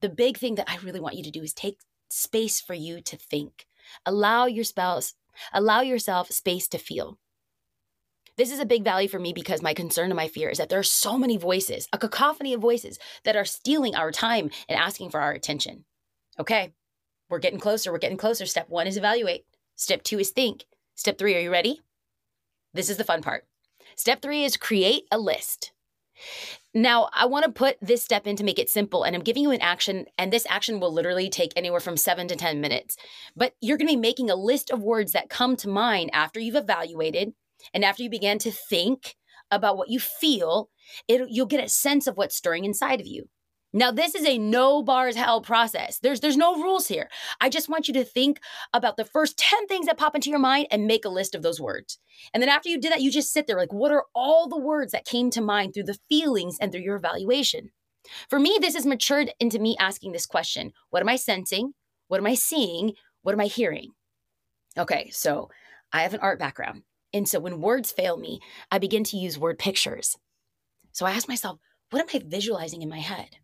The 0.00 0.08
big 0.08 0.38
thing 0.38 0.54
that 0.56 0.68
I 0.70 0.78
really 0.78 1.00
want 1.00 1.16
you 1.16 1.22
to 1.24 1.30
do 1.30 1.42
is 1.42 1.52
take 1.52 1.80
space 2.08 2.60
for 2.60 2.74
you 2.74 3.00
to 3.02 3.16
think. 3.16 3.66
Allow 4.04 4.46
your 4.46 4.64
spouse, 4.64 5.14
allow 5.52 5.82
yourself 5.82 6.30
space 6.30 6.66
to 6.68 6.78
feel. 6.78 7.18
This 8.36 8.52
is 8.52 8.60
a 8.60 8.66
big 8.66 8.84
value 8.84 9.08
for 9.08 9.18
me 9.18 9.32
because 9.32 9.62
my 9.62 9.72
concern 9.72 10.10
and 10.10 10.16
my 10.16 10.28
fear 10.28 10.50
is 10.50 10.58
that 10.58 10.68
there 10.68 10.78
are 10.78 10.84
so 10.84 11.16
many 11.16 11.38
voices, 11.38 11.88
a 11.92 11.98
cacophony 11.98 12.52
of 12.52 12.60
voices 12.60 12.98
that 13.24 13.36
are 13.36 13.46
stealing 13.46 13.94
our 13.94 14.12
time 14.12 14.50
and 14.68 14.78
asking 14.78 15.10
for 15.10 15.20
our 15.20 15.32
attention. 15.32 15.84
Okay, 16.38 16.74
we're 17.30 17.38
getting 17.38 17.58
closer. 17.58 17.90
We're 17.90 17.98
getting 17.98 18.18
closer. 18.18 18.44
Step 18.44 18.68
one 18.68 18.86
is 18.86 18.98
evaluate. 18.98 19.46
Step 19.74 20.02
two 20.02 20.18
is 20.18 20.30
think. 20.30 20.64
Step 20.94 21.16
three, 21.16 21.34
are 21.34 21.40
you 21.40 21.50
ready? 21.50 21.80
This 22.74 22.90
is 22.90 22.98
the 22.98 23.04
fun 23.04 23.22
part. 23.22 23.46
Step 23.96 24.20
three 24.20 24.44
is 24.44 24.58
create 24.58 25.04
a 25.10 25.18
list. 25.18 25.72
Now, 26.74 27.08
I 27.14 27.24
want 27.24 27.46
to 27.46 27.50
put 27.50 27.78
this 27.80 28.02
step 28.02 28.26
in 28.26 28.36
to 28.36 28.44
make 28.44 28.58
it 28.58 28.68
simple, 28.68 29.02
and 29.02 29.16
I'm 29.16 29.22
giving 29.22 29.42
you 29.42 29.50
an 29.50 29.62
action, 29.62 30.06
and 30.18 30.30
this 30.30 30.46
action 30.48 30.78
will 30.78 30.92
literally 30.92 31.30
take 31.30 31.52
anywhere 31.56 31.80
from 31.80 31.96
seven 31.96 32.28
to 32.28 32.36
10 32.36 32.60
minutes. 32.60 32.96
But 33.34 33.54
you're 33.62 33.78
going 33.78 33.88
to 33.88 33.94
be 33.94 34.00
making 34.00 34.28
a 34.28 34.36
list 34.36 34.70
of 34.70 34.82
words 34.82 35.12
that 35.12 35.30
come 35.30 35.56
to 35.56 35.68
mind 35.68 36.10
after 36.12 36.38
you've 36.38 36.54
evaluated, 36.54 37.32
and 37.74 37.84
after 37.84 38.02
you 38.02 38.10
begin 38.10 38.38
to 38.40 38.50
think 38.50 39.16
about 39.50 39.76
what 39.76 39.88
you 39.90 40.00
feel, 40.00 40.70
it, 41.08 41.28
you'll 41.28 41.46
get 41.46 41.64
a 41.64 41.68
sense 41.68 42.06
of 42.06 42.16
what's 42.16 42.36
stirring 42.36 42.64
inside 42.64 43.00
of 43.00 43.06
you. 43.06 43.28
Now, 43.72 43.90
this 43.90 44.14
is 44.14 44.24
a 44.24 44.38
no 44.38 44.82
bars 44.82 45.16
hell 45.16 45.42
process. 45.42 45.98
There's 45.98 46.20
there's 46.20 46.36
no 46.36 46.62
rules 46.62 46.86
here. 46.86 47.10
I 47.40 47.50
just 47.50 47.68
want 47.68 47.88
you 47.88 47.94
to 47.94 48.04
think 48.04 48.40
about 48.72 48.96
the 48.96 49.04
first 49.04 49.36
10 49.36 49.66
things 49.66 49.86
that 49.86 49.98
pop 49.98 50.14
into 50.14 50.30
your 50.30 50.38
mind 50.38 50.68
and 50.70 50.86
make 50.86 51.04
a 51.04 51.10
list 51.10 51.34
of 51.34 51.42
those 51.42 51.60
words. 51.60 51.98
And 52.32 52.42
then 52.42 52.48
after 52.48 52.70
you 52.70 52.80
did 52.80 52.92
that, 52.92 53.02
you 53.02 53.10
just 53.10 53.32
sit 53.32 53.46
there 53.46 53.58
like, 53.58 53.72
what 53.72 53.92
are 53.92 54.04
all 54.14 54.48
the 54.48 54.58
words 54.58 54.92
that 54.92 55.04
came 55.04 55.30
to 55.30 55.42
mind 55.42 55.74
through 55.74 55.84
the 55.84 55.98
feelings 56.08 56.56
and 56.58 56.72
through 56.72 56.82
your 56.82 56.96
evaluation? 56.96 57.70
For 58.30 58.38
me, 58.38 58.56
this 58.60 58.74
has 58.74 58.86
matured 58.86 59.32
into 59.40 59.58
me 59.58 59.76
asking 59.78 60.12
this 60.12 60.26
question 60.26 60.72
What 60.90 61.02
am 61.02 61.08
I 61.08 61.16
sensing? 61.16 61.72
What 62.08 62.18
am 62.18 62.26
I 62.26 62.34
seeing? 62.34 62.92
What 63.22 63.34
am 63.34 63.40
I 63.40 63.46
hearing? 63.46 63.90
Okay, 64.78 65.10
so 65.10 65.50
I 65.92 66.02
have 66.02 66.14
an 66.14 66.20
art 66.20 66.38
background. 66.38 66.82
And 67.16 67.26
so 67.26 67.40
when 67.40 67.62
words 67.62 67.90
fail 67.90 68.18
me, 68.18 68.40
I 68.70 68.78
begin 68.78 69.02
to 69.04 69.16
use 69.16 69.38
word 69.38 69.58
pictures. 69.58 70.18
So 70.92 71.06
I 71.06 71.12
ask 71.12 71.26
myself, 71.26 71.58
what 71.88 72.02
am 72.02 72.08
I 72.12 72.22
visualizing 72.26 72.82
in 72.82 72.90
my 72.90 72.98
head? 72.98 73.36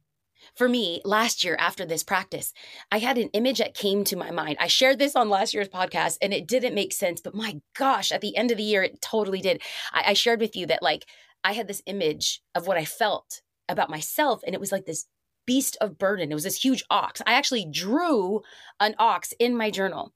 For 0.55 0.69
me, 0.69 1.01
last 1.07 1.43
year 1.43 1.57
after 1.59 1.87
this 1.87 2.03
practice, 2.03 2.53
I 2.91 2.99
had 2.99 3.17
an 3.17 3.31
image 3.33 3.59
that 3.59 3.73
came 3.73 4.05
to 4.05 4.17
my 4.17 4.31
mind. 4.31 4.59
I 4.61 4.67
shared 4.67 4.99
this 4.99 5.17
on 5.17 5.31
last 5.31 5.55
year's 5.55 5.71
podcast 5.71 6.19
and 6.21 6.35
it 6.35 6.47
didn't 6.47 6.75
make 6.75 6.93
sense, 6.93 7.23
but 7.23 7.35
my 7.35 7.63
gosh, 7.75 8.13
at 8.13 8.21
the 8.21 8.37
end 8.37 8.51
of 8.51 8.59
the 8.59 8.63
year, 8.63 8.83
it 8.83 9.01
totally 9.01 9.41
did. 9.41 9.63
I, 9.91 10.03
I 10.09 10.13
shared 10.13 10.41
with 10.41 10.55
you 10.55 10.67
that, 10.67 10.83
like, 10.83 11.07
I 11.43 11.53
had 11.53 11.67
this 11.67 11.83
image 11.87 12.43
of 12.55 12.67
what 12.67 12.77
I 12.77 12.85
felt 12.85 13.41
about 13.71 13.89
myself, 13.89 14.43
and 14.45 14.55
it 14.55 14.61
was 14.61 14.71
like 14.71 14.85
this 14.85 15.07
beast 15.47 15.79
of 15.81 15.97
burden. 15.97 16.31
It 16.31 16.35
was 16.35 16.45
this 16.45 16.63
huge 16.63 16.85
ox. 16.91 17.23
I 17.27 17.33
actually 17.33 17.65
drew 17.65 18.43
an 18.81 18.95
ox 18.99 19.33
in 19.39 19.57
my 19.57 19.71
journal. 19.71 20.13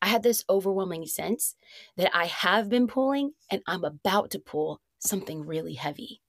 I 0.00 0.08
had 0.08 0.22
this 0.22 0.44
overwhelming 0.48 1.06
sense 1.06 1.54
that 1.96 2.10
I 2.14 2.26
have 2.26 2.68
been 2.68 2.86
pulling 2.86 3.32
and 3.50 3.62
I'm 3.66 3.84
about 3.84 4.30
to 4.32 4.38
pull 4.38 4.80
something 4.98 5.46
really 5.46 5.74
heavy. 5.74 6.20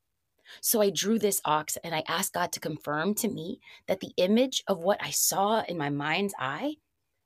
So 0.62 0.82
I 0.82 0.90
drew 0.90 1.20
this 1.20 1.42
ox 1.46 1.78
and 1.84 1.94
I 1.94 2.04
asked 2.08 2.34
God 2.34 2.52
to 2.54 2.60
confirm 2.60 3.14
to 3.16 3.28
me 3.28 3.60
that 3.88 4.00
the 4.00 4.14
image 4.18 4.64
of 4.68 4.80
what 4.80 4.98
I 5.02 5.12
saw 5.12 5.64
in 5.68 5.78
my 5.78 5.90
mind's 5.90 6.34
eye 6.40 6.76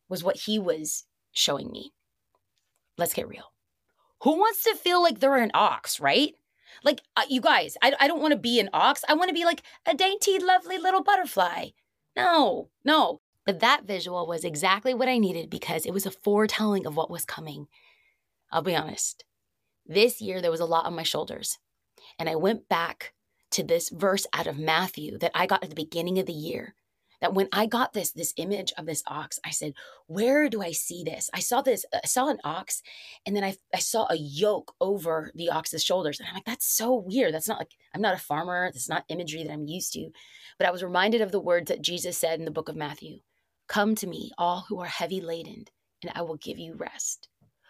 was 0.10 0.24
what 0.24 0.38
He 0.38 0.60
was 0.60 1.06
showing 1.32 1.72
me. 1.72 1.92
Let's 2.98 3.14
get 3.14 3.28
real. 3.28 3.54
Who 4.24 4.38
wants 4.38 4.64
to 4.64 4.76
feel 4.76 5.02
like 5.02 5.20
they're 5.20 5.38
an 5.38 5.52
ox, 5.54 6.00
right? 6.00 6.34
Like, 6.84 7.02
uh, 7.16 7.24
you 7.30 7.42
guys, 7.42 7.78
I, 7.82 7.94
I 8.00 8.08
don't 8.08 8.22
want 8.22 8.34
to 8.34 8.40
be 8.40 8.60
an 8.60 8.70
ox. 8.74 9.04
I 9.08 9.14
want 9.14 9.30
to 9.30 9.34
be 9.34 9.46
like 9.46 9.64
a 9.86 9.94
dainty, 9.94 10.40
lovely 10.40 10.78
little 10.78 11.04
butterfly. 11.04 11.70
No, 12.16 12.70
no. 12.84 13.22
But 13.46 13.60
that 13.60 13.86
visual 13.86 14.26
was 14.26 14.44
exactly 14.44 14.94
what 14.94 15.10
I 15.10 15.18
needed 15.18 15.50
because 15.50 15.86
it 15.86 15.94
was 15.94 16.06
a 16.06 16.12
foretelling 16.12 16.86
of 16.86 16.96
what 16.96 17.12
was 17.12 17.26
coming. 17.26 17.68
I'll 18.52 18.62
be 18.62 18.76
honest. 18.76 19.26
This 19.86 20.22
year, 20.22 20.42
there 20.42 20.52
was 20.52 20.62
a 20.62 20.66
lot 20.66 20.86
on 20.86 20.96
my 20.96 21.04
shoulders. 21.04 21.58
And 22.18 22.30
I 22.30 22.36
went 22.36 22.70
back 22.70 23.14
to 23.52 23.64
this 23.64 23.90
verse 23.90 24.26
out 24.34 24.48
of 24.48 24.58
Matthew 24.58 25.18
that 25.20 25.32
I 25.36 25.46
got 25.46 25.64
at 25.64 25.70
the 25.70 25.76
beginning 25.76 26.20
of 26.20 26.26
the 26.26 26.34
year. 26.34 26.76
That 27.22 27.34
when 27.34 27.48
I 27.54 27.68
got 27.68 27.94
this 27.94 28.12
this 28.12 28.34
image 28.36 28.74
of 28.78 28.86
this 28.86 29.02
ox, 29.08 29.40
I 29.46 29.52
said, 29.52 29.74
"Where 30.08 30.50
do 30.50 30.62
I 30.62 30.74
see 30.74 31.04
this?" 31.06 31.30
I 31.34 31.40
saw 31.40 31.62
this. 31.62 31.86
I 31.94 32.06
saw 32.06 32.28
an 32.28 32.40
ox, 32.44 32.82
and 33.26 33.34
then 33.34 33.46
I 33.46 33.56
I 33.74 33.80
saw 33.80 34.08
a 34.10 34.16
yoke 34.16 34.76
over 34.82 35.32
the 35.34 35.50
ox's 35.50 35.84
shoulders, 35.86 36.20
and 36.20 36.28
I'm 36.28 36.36
like, 36.36 36.44
"That's 36.46 36.66
so 36.66 36.94
weird. 36.94 37.34
That's 37.34 37.48
not 37.48 37.60
like 37.60 37.78
I'm 37.94 38.02
not 38.02 38.16
a 38.16 38.18
farmer. 38.18 38.70
That's 38.74 38.90
not 38.90 39.06
imagery 39.08 39.44
that 39.44 39.54
I'm 39.54 39.68
used 39.68 39.94
to." 39.94 40.12
But 40.58 40.68
I 40.68 40.72
was 40.72 40.84
reminded 40.84 41.22
of 41.22 41.32
the 41.32 41.40
words 41.40 41.70
that 41.70 41.82
Jesus 41.82 42.18
said 42.18 42.40
in 42.40 42.46
the 42.46 42.52
book 42.52 42.68
of 42.68 42.76
Matthew: 42.76 43.22
"Come 43.68 43.96
to 43.96 44.08
me, 44.08 44.32
all 44.38 44.62
who 44.62 44.80
are 44.80 44.88
heavy 44.88 45.22
laden, 45.22 45.66
and 46.02 46.12
I 46.16 46.22
will 46.22 46.38
give 46.38 46.60
you 46.60 46.76
rest. 46.76 47.28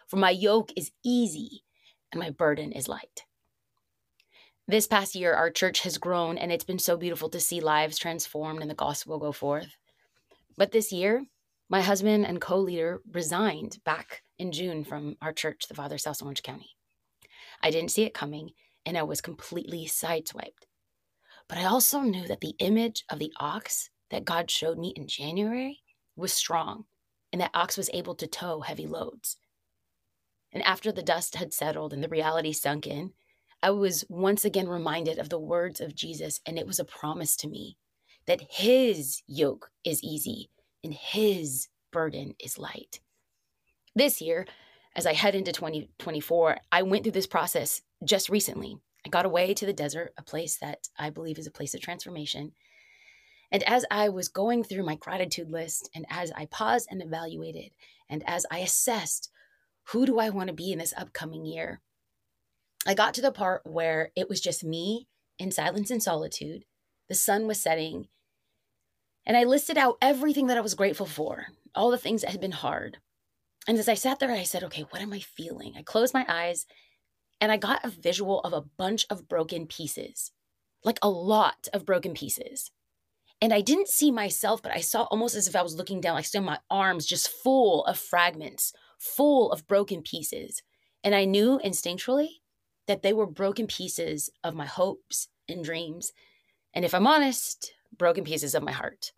For 0.07 0.17
my 0.17 0.31
yoke 0.31 0.71
is 0.75 0.91
easy, 1.03 1.63
and 2.11 2.19
my 2.19 2.29
burden 2.29 2.71
is 2.71 2.87
light." 2.87 3.25
This 4.67 4.87
past 4.87 5.13
year, 5.13 5.33
our 5.33 5.51
church 5.51 5.81
has 5.81 5.97
grown, 5.97 6.37
and 6.37 6.51
it's 6.51 6.63
been 6.63 6.79
so 6.79 6.95
beautiful 6.95 7.29
to 7.29 7.39
see 7.39 7.59
lives 7.59 7.97
transformed 7.97 8.61
and 8.61 8.71
the 8.71 8.75
gospel 8.75 9.19
go 9.19 9.33
forth. 9.33 9.77
But 10.55 10.71
this 10.71 10.91
year, 10.91 11.25
my 11.69 11.81
husband 11.81 12.25
and 12.25 12.39
co 12.39 12.57
leader 12.57 13.01
resigned 13.11 13.83
back 13.83 14.23
in 14.37 14.51
June 14.51 14.83
from 14.83 15.17
our 15.21 15.33
church, 15.33 15.67
the 15.67 15.73
Father's 15.73 16.05
House 16.05 16.21
Orange 16.21 16.43
County. 16.43 16.77
I 17.61 17.71
didn't 17.71 17.91
see 17.91 18.03
it 18.03 18.13
coming, 18.13 18.51
and 18.85 18.97
I 18.97 19.03
was 19.03 19.21
completely 19.21 19.85
sideswiped. 19.85 20.65
But 21.49 21.57
I 21.57 21.65
also 21.65 22.01
knew 22.01 22.27
that 22.27 22.41
the 22.41 22.55
image 22.59 23.03
of 23.09 23.19
the 23.19 23.33
ox 23.37 23.89
that 24.11 24.25
God 24.25 24.49
showed 24.49 24.77
me 24.77 24.93
in 24.95 25.07
January 25.07 25.82
was 26.15 26.33
strong, 26.33 26.85
and 27.31 27.41
that 27.41 27.51
ox 27.53 27.77
was 27.77 27.89
able 27.93 28.15
to 28.15 28.27
tow 28.27 28.61
heavy 28.61 28.87
loads. 28.87 29.37
And 30.51 30.63
after 30.63 30.91
the 30.91 31.01
dust 31.01 31.35
had 31.35 31.53
settled 31.53 31.93
and 31.93 32.03
the 32.03 32.09
reality 32.09 32.53
sunk 32.53 32.85
in, 32.85 33.13
I 33.61 33.71
was 33.71 34.05
once 34.09 34.45
again 34.45 34.67
reminded 34.67 35.17
of 35.17 35.29
the 35.29 35.39
words 35.39 35.81
of 35.81 35.95
Jesus, 35.95 36.41
and 36.45 36.59
it 36.59 36.67
was 36.67 36.79
a 36.79 36.85
promise 36.85 37.35
to 37.37 37.47
me 37.47 37.77
that 38.25 38.41
his 38.49 39.21
yoke 39.27 39.71
is 39.83 40.03
easy 40.03 40.49
and 40.83 40.93
his 40.93 41.69
burden 41.91 42.35
is 42.39 42.57
light. 42.57 42.99
This 43.95 44.21
year, 44.21 44.45
as 44.95 45.05
I 45.05 45.13
head 45.13 45.35
into 45.35 45.51
2024, 45.51 46.57
I 46.71 46.83
went 46.83 47.03
through 47.03 47.13
this 47.13 47.27
process 47.27 47.81
just 48.03 48.29
recently. 48.29 48.77
I 49.05 49.09
got 49.09 49.25
away 49.25 49.53
to 49.53 49.65
the 49.65 49.73
desert, 49.73 50.13
a 50.17 50.23
place 50.23 50.57
that 50.57 50.87
I 50.97 51.09
believe 51.09 51.37
is 51.37 51.47
a 51.47 51.51
place 51.51 51.73
of 51.73 51.81
transformation. 51.81 52.51
And 53.53 53.61
as 53.63 53.85
I 53.91 54.09
was 54.09 54.29
going 54.29 54.63
through 54.63 54.83
my 54.83 54.95
gratitude 54.95 55.51
list, 55.51 55.87
and 55.93 56.07
as 56.09 56.31
I 56.31 56.47
paused 56.47 56.87
and 56.89 57.03
evaluated, 57.03 57.71
and 58.09 58.23
as 58.27 58.47
I 58.51 58.59
assessed 58.59 59.29
who 59.87 60.05
do 60.05 60.17
I 60.17 60.29
want 60.29 60.47
to 60.47 60.53
be 60.53 60.71
in 60.71 60.79
this 60.79 60.93
upcoming 60.97 61.45
year, 61.45 61.81
I 62.87 62.95
got 62.95 63.13
to 63.13 63.21
the 63.21 63.31
part 63.31 63.61
where 63.65 64.11
it 64.15 64.27
was 64.27 64.41
just 64.41 64.63
me 64.63 65.07
in 65.37 65.51
silence 65.51 65.91
and 65.91 66.01
solitude. 66.01 66.65
The 67.09 67.15
sun 67.15 67.47
was 67.47 67.61
setting. 67.61 68.07
And 69.25 69.37
I 69.37 69.43
listed 69.43 69.77
out 69.77 69.97
everything 70.01 70.47
that 70.47 70.57
I 70.57 70.61
was 70.61 70.73
grateful 70.73 71.05
for, 71.05 71.47
all 71.75 71.91
the 71.91 71.97
things 71.97 72.21
that 72.21 72.31
had 72.31 72.41
been 72.41 72.51
hard. 72.51 72.97
And 73.67 73.77
as 73.77 73.87
I 73.87 73.93
sat 73.93 74.19
there, 74.19 74.31
I 74.31 74.43
said, 74.43 74.63
okay, 74.63 74.85
what 74.89 75.01
am 75.01 75.13
I 75.13 75.19
feeling? 75.19 75.73
I 75.77 75.83
closed 75.83 76.13
my 76.13 76.25
eyes 76.27 76.65
and 77.39 77.51
I 77.51 77.57
got 77.57 77.85
a 77.85 77.89
visual 77.89 78.39
of 78.41 78.53
a 78.53 78.65
bunch 78.77 79.05
of 79.09 79.27
broken 79.27 79.67
pieces, 79.67 80.31
like 80.83 80.99
a 81.01 81.09
lot 81.09 81.67
of 81.73 81.85
broken 81.85 82.13
pieces. 82.13 82.71
And 83.43 83.53
I 83.53 83.59
didn't 83.59 83.89
see 83.89 84.09
myself, 84.09 84.61
but 84.61 84.71
I 84.71 84.79
saw 84.79 85.03
almost 85.03 85.35
as 85.35 85.49
if 85.49 85.55
I 85.57 85.63
was 85.63 85.75
looking 85.75 85.99
down, 85.99 86.15
like 86.15 86.23
still 86.23 86.41
my 86.41 86.59
arms 86.69 87.05
just 87.05 87.27
full 87.27 87.83
of 87.83 87.99
fragments, 87.99 88.71
full 88.97 89.51
of 89.51 89.67
broken 89.67 90.01
pieces. 90.01 90.63
And 91.03 91.13
I 91.13 91.25
knew 91.25 91.59
instinctually 91.59 92.39
that 92.87 93.01
they 93.01 93.11
were 93.11 93.25
broken 93.25 93.67
pieces 93.67 94.29
of 94.45 94.55
my 94.55 94.65
hopes 94.65 95.27
and 95.49 95.61
dreams. 95.61 96.13
And 96.73 96.85
if 96.85 96.93
I'm 96.93 97.05
honest, 97.05 97.73
broken 97.97 98.23
pieces 98.23 98.55
of 98.55 98.63
my 98.63 98.71
heart. 98.71 99.11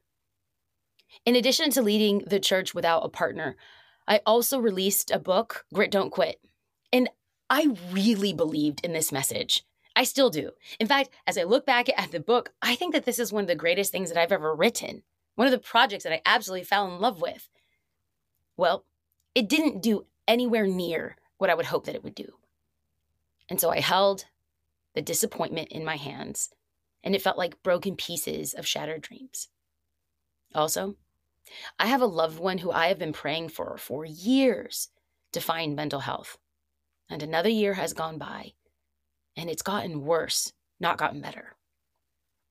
In 1.23 1.35
addition 1.35 1.69
to 1.69 1.83
leading 1.83 2.23
the 2.25 2.39
church 2.39 2.73
without 2.73 3.05
a 3.05 3.09
partner, 3.09 3.55
I 4.07 4.21
also 4.25 4.57
released 4.57 5.11
a 5.11 5.19
book, 5.19 5.65
Grit 5.71 5.91
Don't 5.91 6.09
Quit. 6.09 6.39
And 6.91 7.11
I 7.51 7.77
really 7.91 8.33
believed 8.33 8.83
in 8.83 8.91
this 8.91 9.11
message. 9.11 9.63
I 9.95 10.03
still 10.03 10.29
do. 10.29 10.51
In 10.79 10.87
fact, 10.87 11.09
as 11.25 11.37
I 11.37 11.43
look 11.43 11.65
back 11.65 11.87
at 11.97 12.11
the 12.11 12.19
book, 12.19 12.51
I 12.61 12.75
think 12.75 12.93
that 12.93 13.05
this 13.05 13.19
is 13.19 13.31
one 13.31 13.43
of 13.43 13.47
the 13.47 13.55
greatest 13.55 13.91
things 13.91 14.09
that 14.09 14.19
I've 14.19 14.31
ever 14.31 14.53
written, 14.53 15.03
one 15.35 15.47
of 15.47 15.51
the 15.51 15.57
projects 15.57 16.03
that 16.03 16.13
I 16.13 16.21
absolutely 16.25 16.65
fell 16.65 16.87
in 16.87 16.99
love 16.99 17.21
with. 17.21 17.49
Well, 18.57 18.85
it 19.33 19.47
didn't 19.47 19.81
do 19.81 20.05
anywhere 20.27 20.67
near 20.67 21.17
what 21.37 21.49
I 21.49 21.55
would 21.55 21.67
hope 21.67 21.85
that 21.85 21.95
it 21.95 22.03
would 22.03 22.15
do. 22.15 22.33
And 23.49 23.59
so 23.59 23.69
I 23.69 23.79
held 23.79 24.25
the 24.95 25.01
disappointment 25.01 25.69
in 25.69 25.85
my 25.85 25.97
hands, 25.97 26.49
and 27.03 27.13
it 27.13 27.21
felt 27.21 27.37
like 27.37 27.61
broken 27.63 27.95
pieces 27.95 28.53
of 28.53 28.65
shattered 28.65 29.01
dreams. 29.01 29.49
Also, 30.53 30.95
I 31.77 31.87
have 31.87 32.01
a 32.01 32.07
loved 32.07 32.39
one 32.39 32.59
who 32.59 32.71
I 32.71 32.87
have 32.87 32.97
been 32.97 33.13
praying 33.13 33.49
for 33.49 33.77
for 33.77 34.05
years 34.05 34.89
to 35.33 35.39
find 35.39 35.75
mental 35.75 35.99
health. 35.99 36.37
And 37.09 37.21
another 37.21 37.49
year 37.49 37.75
has 37.75 37.93
gone 37.93 38.17
by, 38.17 38.53
and 39.37 39.49
it's 39.49 39.61
gotten 39.61 40.05
worse, 40.05 40.53
not 40.79 40.97
gotten 40.97 41.21
better. 41.21 41.55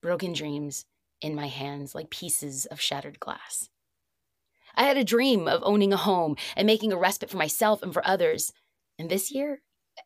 Broken 0.01 0.33
dreams 0.33 0.85
in 1.21 1.35
my 1.35 1.47
hands 1.47 1.95
like 1.95 2.09
pieces 2.09 2.65
of 2.65 2.81
shattered 2.81 3.19
glass. 3.19 3.69
I 4.75 4.83
had 4.83 4.97
a 4.97 5.03
dream 5.03 5.47
of 5.47 5.61
owning 5.63 5.93
a 5.93 5.97
home 5.97 6.35
and 6.55 6.65
making 6.65 6.91
a 6.91 6.97
respite 6.97 7.29
for 7.29 7.37
myself 7.37 7.81
and 7.81 7.93
for 7.93 8.05
others. 8.05 8.51
And 8.99 9.09
this 9.09 9.31
year, 9.31 9.61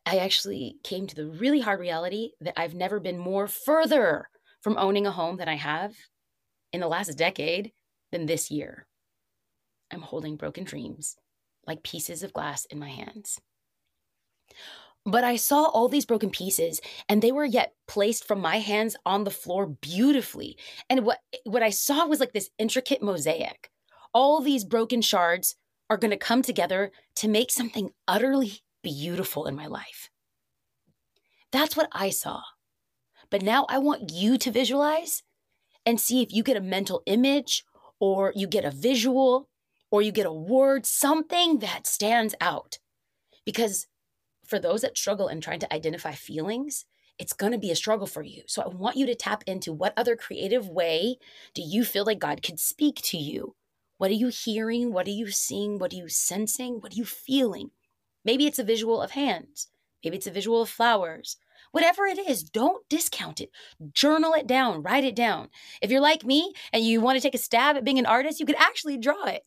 I 0.06 0.18
actually 0.18 0.76
came 0.84 1.06
to 1.06 1.16
the 1.16 1.26
really 1.26 1.60
hard 1.60 1.80
reality 1.80 2.30
that 2.40 2.58
I've 2.58 2.74
never 2.74 3.00
been 3.00 3.18
more 3.18 3.48
further 3.48 4.28
from 4.62 4.78
owning 4.78 5.06
a 5.06 5.10
home 5.10 5.36
than 5.36 5.48
I 5.48 5.56
have 5.56 5.94
in 6.72 6.80
the 6.80 6.88
last 6.88 7.16
decade 7.18 7.72
than 8.12 8.26
this 8.26 8.50
year. 8.50 8.86
I'm 9.90 10.02
holding 10.02 10.36
broken 10.36 10.64
dreams 10.64 11.16
like 11.66 11.82
pieces 11.82 12.22
of 12.22 12.32
glass 12.32 12.64
in 12.66 12.78
my 12.78 12.88
hands. 12.88 13.40
But 15.06 15.24
I 15.24 15.36
saw 15.36 15.64
all 15.64 15.88
these 15.88 16.04
broken 16.04 16.30
pieces 16.30 16.80
and 17.08 17.22
they 17.22 17.32
were 17.32 17.44
yet 17.44 17.74
placed 17.88 18.26
from 18.26 18.40
my 18.40 18.58
hands 18.58 18.96
on 19.06 19.24
the 19.24 19.30
floor 19.30 19.66
beautifully. 19.66 20.58
And 20.88 21.04
what, 21.04 21.20
what 21.44 21.62
I 21.62 21.70
saw 21.70 22.06
was 22.06 22.20
like 22.20 22.32
this 22.32 22.50
intricate 22.58 23.02
mosaic. 23.02 23.70
All 24.12 24.40
these 24.40 24.64
broken 24.64 25.00
shards 25.00 25.56
are 25.88 25.96
going 25.96 26.10
to 26.10 26.16
come 26.16 26.42
together 26.42 26.92
to 27.16 27.28
make 27.28 27.50
something 27.50 27.90
utterly 28.06 28.60
beautiful 28.82 29.46
in 29.46 29.56
my 29.56 29.66
life. 29.66 30.10
That's 31.50 31.76
what 31.76 31.88
I 31.92 32.10
saw. 32.10 32.42
But 33.30 33.42
now 33.42 33.66
I 33.68 33.78
want 33.78 34.12
you 34.12 34.38
to 34.38 34.50
visualize 34.50 35.22
and 35.86 36.00
see 36.00 36.22
if 36.22 36.32
you 36.32 36.42
get 36.42 36.56
a 36.56 36.60
mental 36.60 37.02
image 37.06 37.64
or 37.98 38.32
you 38.36 38.46
get 38.46 38.64
a 38.64 38.70
visual 38.70 39.48
or 39.90 40.02
you 40.02 40.12
get 40.12 40.26
a 40.26 40.32
word, 40.32 40.86
something 40.86 41.58
that 41.58 41.86
stands 41.86 42.34
out. 42.40 42.78
Because 43.44 43.86
for 44.50 44.58
those 44.58 44.82
that 44.82 44.98
struggle 44.98 45.28
in 45.28 45.40
trying 45.40 45.60
to 45.60 45.72
identify 45.72 46.12
feelings, 46.12 46.84
it's 47.18 47.32
going 47.32 47.52
to 47.52 47.58
be 47.58 47.70
a 47.70 47.76
struggle 47.76 48.06
for 48.06 48.22
you. 48.22 48.42
So 48.46 48.62
I 48.62 48.68
want 48.68 48.96
you 48.96 49.06
to 49.06 49.14
tap 49.14 49.44
into 49.46 49.72
what 49.72 49.94
other 49.96 50.16
creative 50.16 50.68
way 50.68 51.16
do 51.54 51.62
you 51.62 51.84
feel 51.84 52.04
like 52.04 52.18
God 52.18 52.42
could 52.42 52.58
speak 52.58 52.96
to 53.04 53.16
you? 53.16 53.54
What 53.98 54.10
are 54.10 54.14
you 54.14 54.28
hearing? 54.28 54.92
What 54.92 55.06
are 55.06 55.10
you 55.10 55.30
seeing? 55.30 55.78
What 55.78 55.92
are 55.92 55.96
you 55.96 56.08
sensing? 56.08 56.80
What 56.80 56.92
are 56.92 56.96
you 56.96 57.04
feeling? 57.04 57.70
Maybe 58.24 58.46
it's 58.46 58.58
a 58.58 58.64
visual 58.64 59.00
of 59.00 59.12
hands. 59.12 59.68
Maybe 60.02 60.16
it's 60.16 60.26
a 60.26 60.32
visual 60.32 60.62
of 60.62 60.68
flowers. 60.68 61.36
Whatever 61.72 62.06
it 62.06 62.18
is, 62.18 62.42
don't 62.42 62.88
discount 62.88 63.40
it. 63.40 63.50
Journal 63.92 64.34
it 64.34 64.46
down, 64.46 64.82
write 64.82 65.04
it 65.04 65.14
down. 65.14 65.50
If 65.80 65.90
you're 65.90 66.00
like 66.00 66.24
me 66.24 66.52
and 66.72 66.82
you 66.82 67.00
want 67.00 67.16
to 67.16 67.22
take 67.22 67.34
a 67.34 67.38
stab 67.38 67.76
at 67.76 67.84
being 67.84 67.98
an 67.98 68.06
artist, 68.06 68.40
you 68.40 68.46
could 68.46 68.56
actually 68.58 68.96
draw 68.96 69.26
it. 69.26 69.44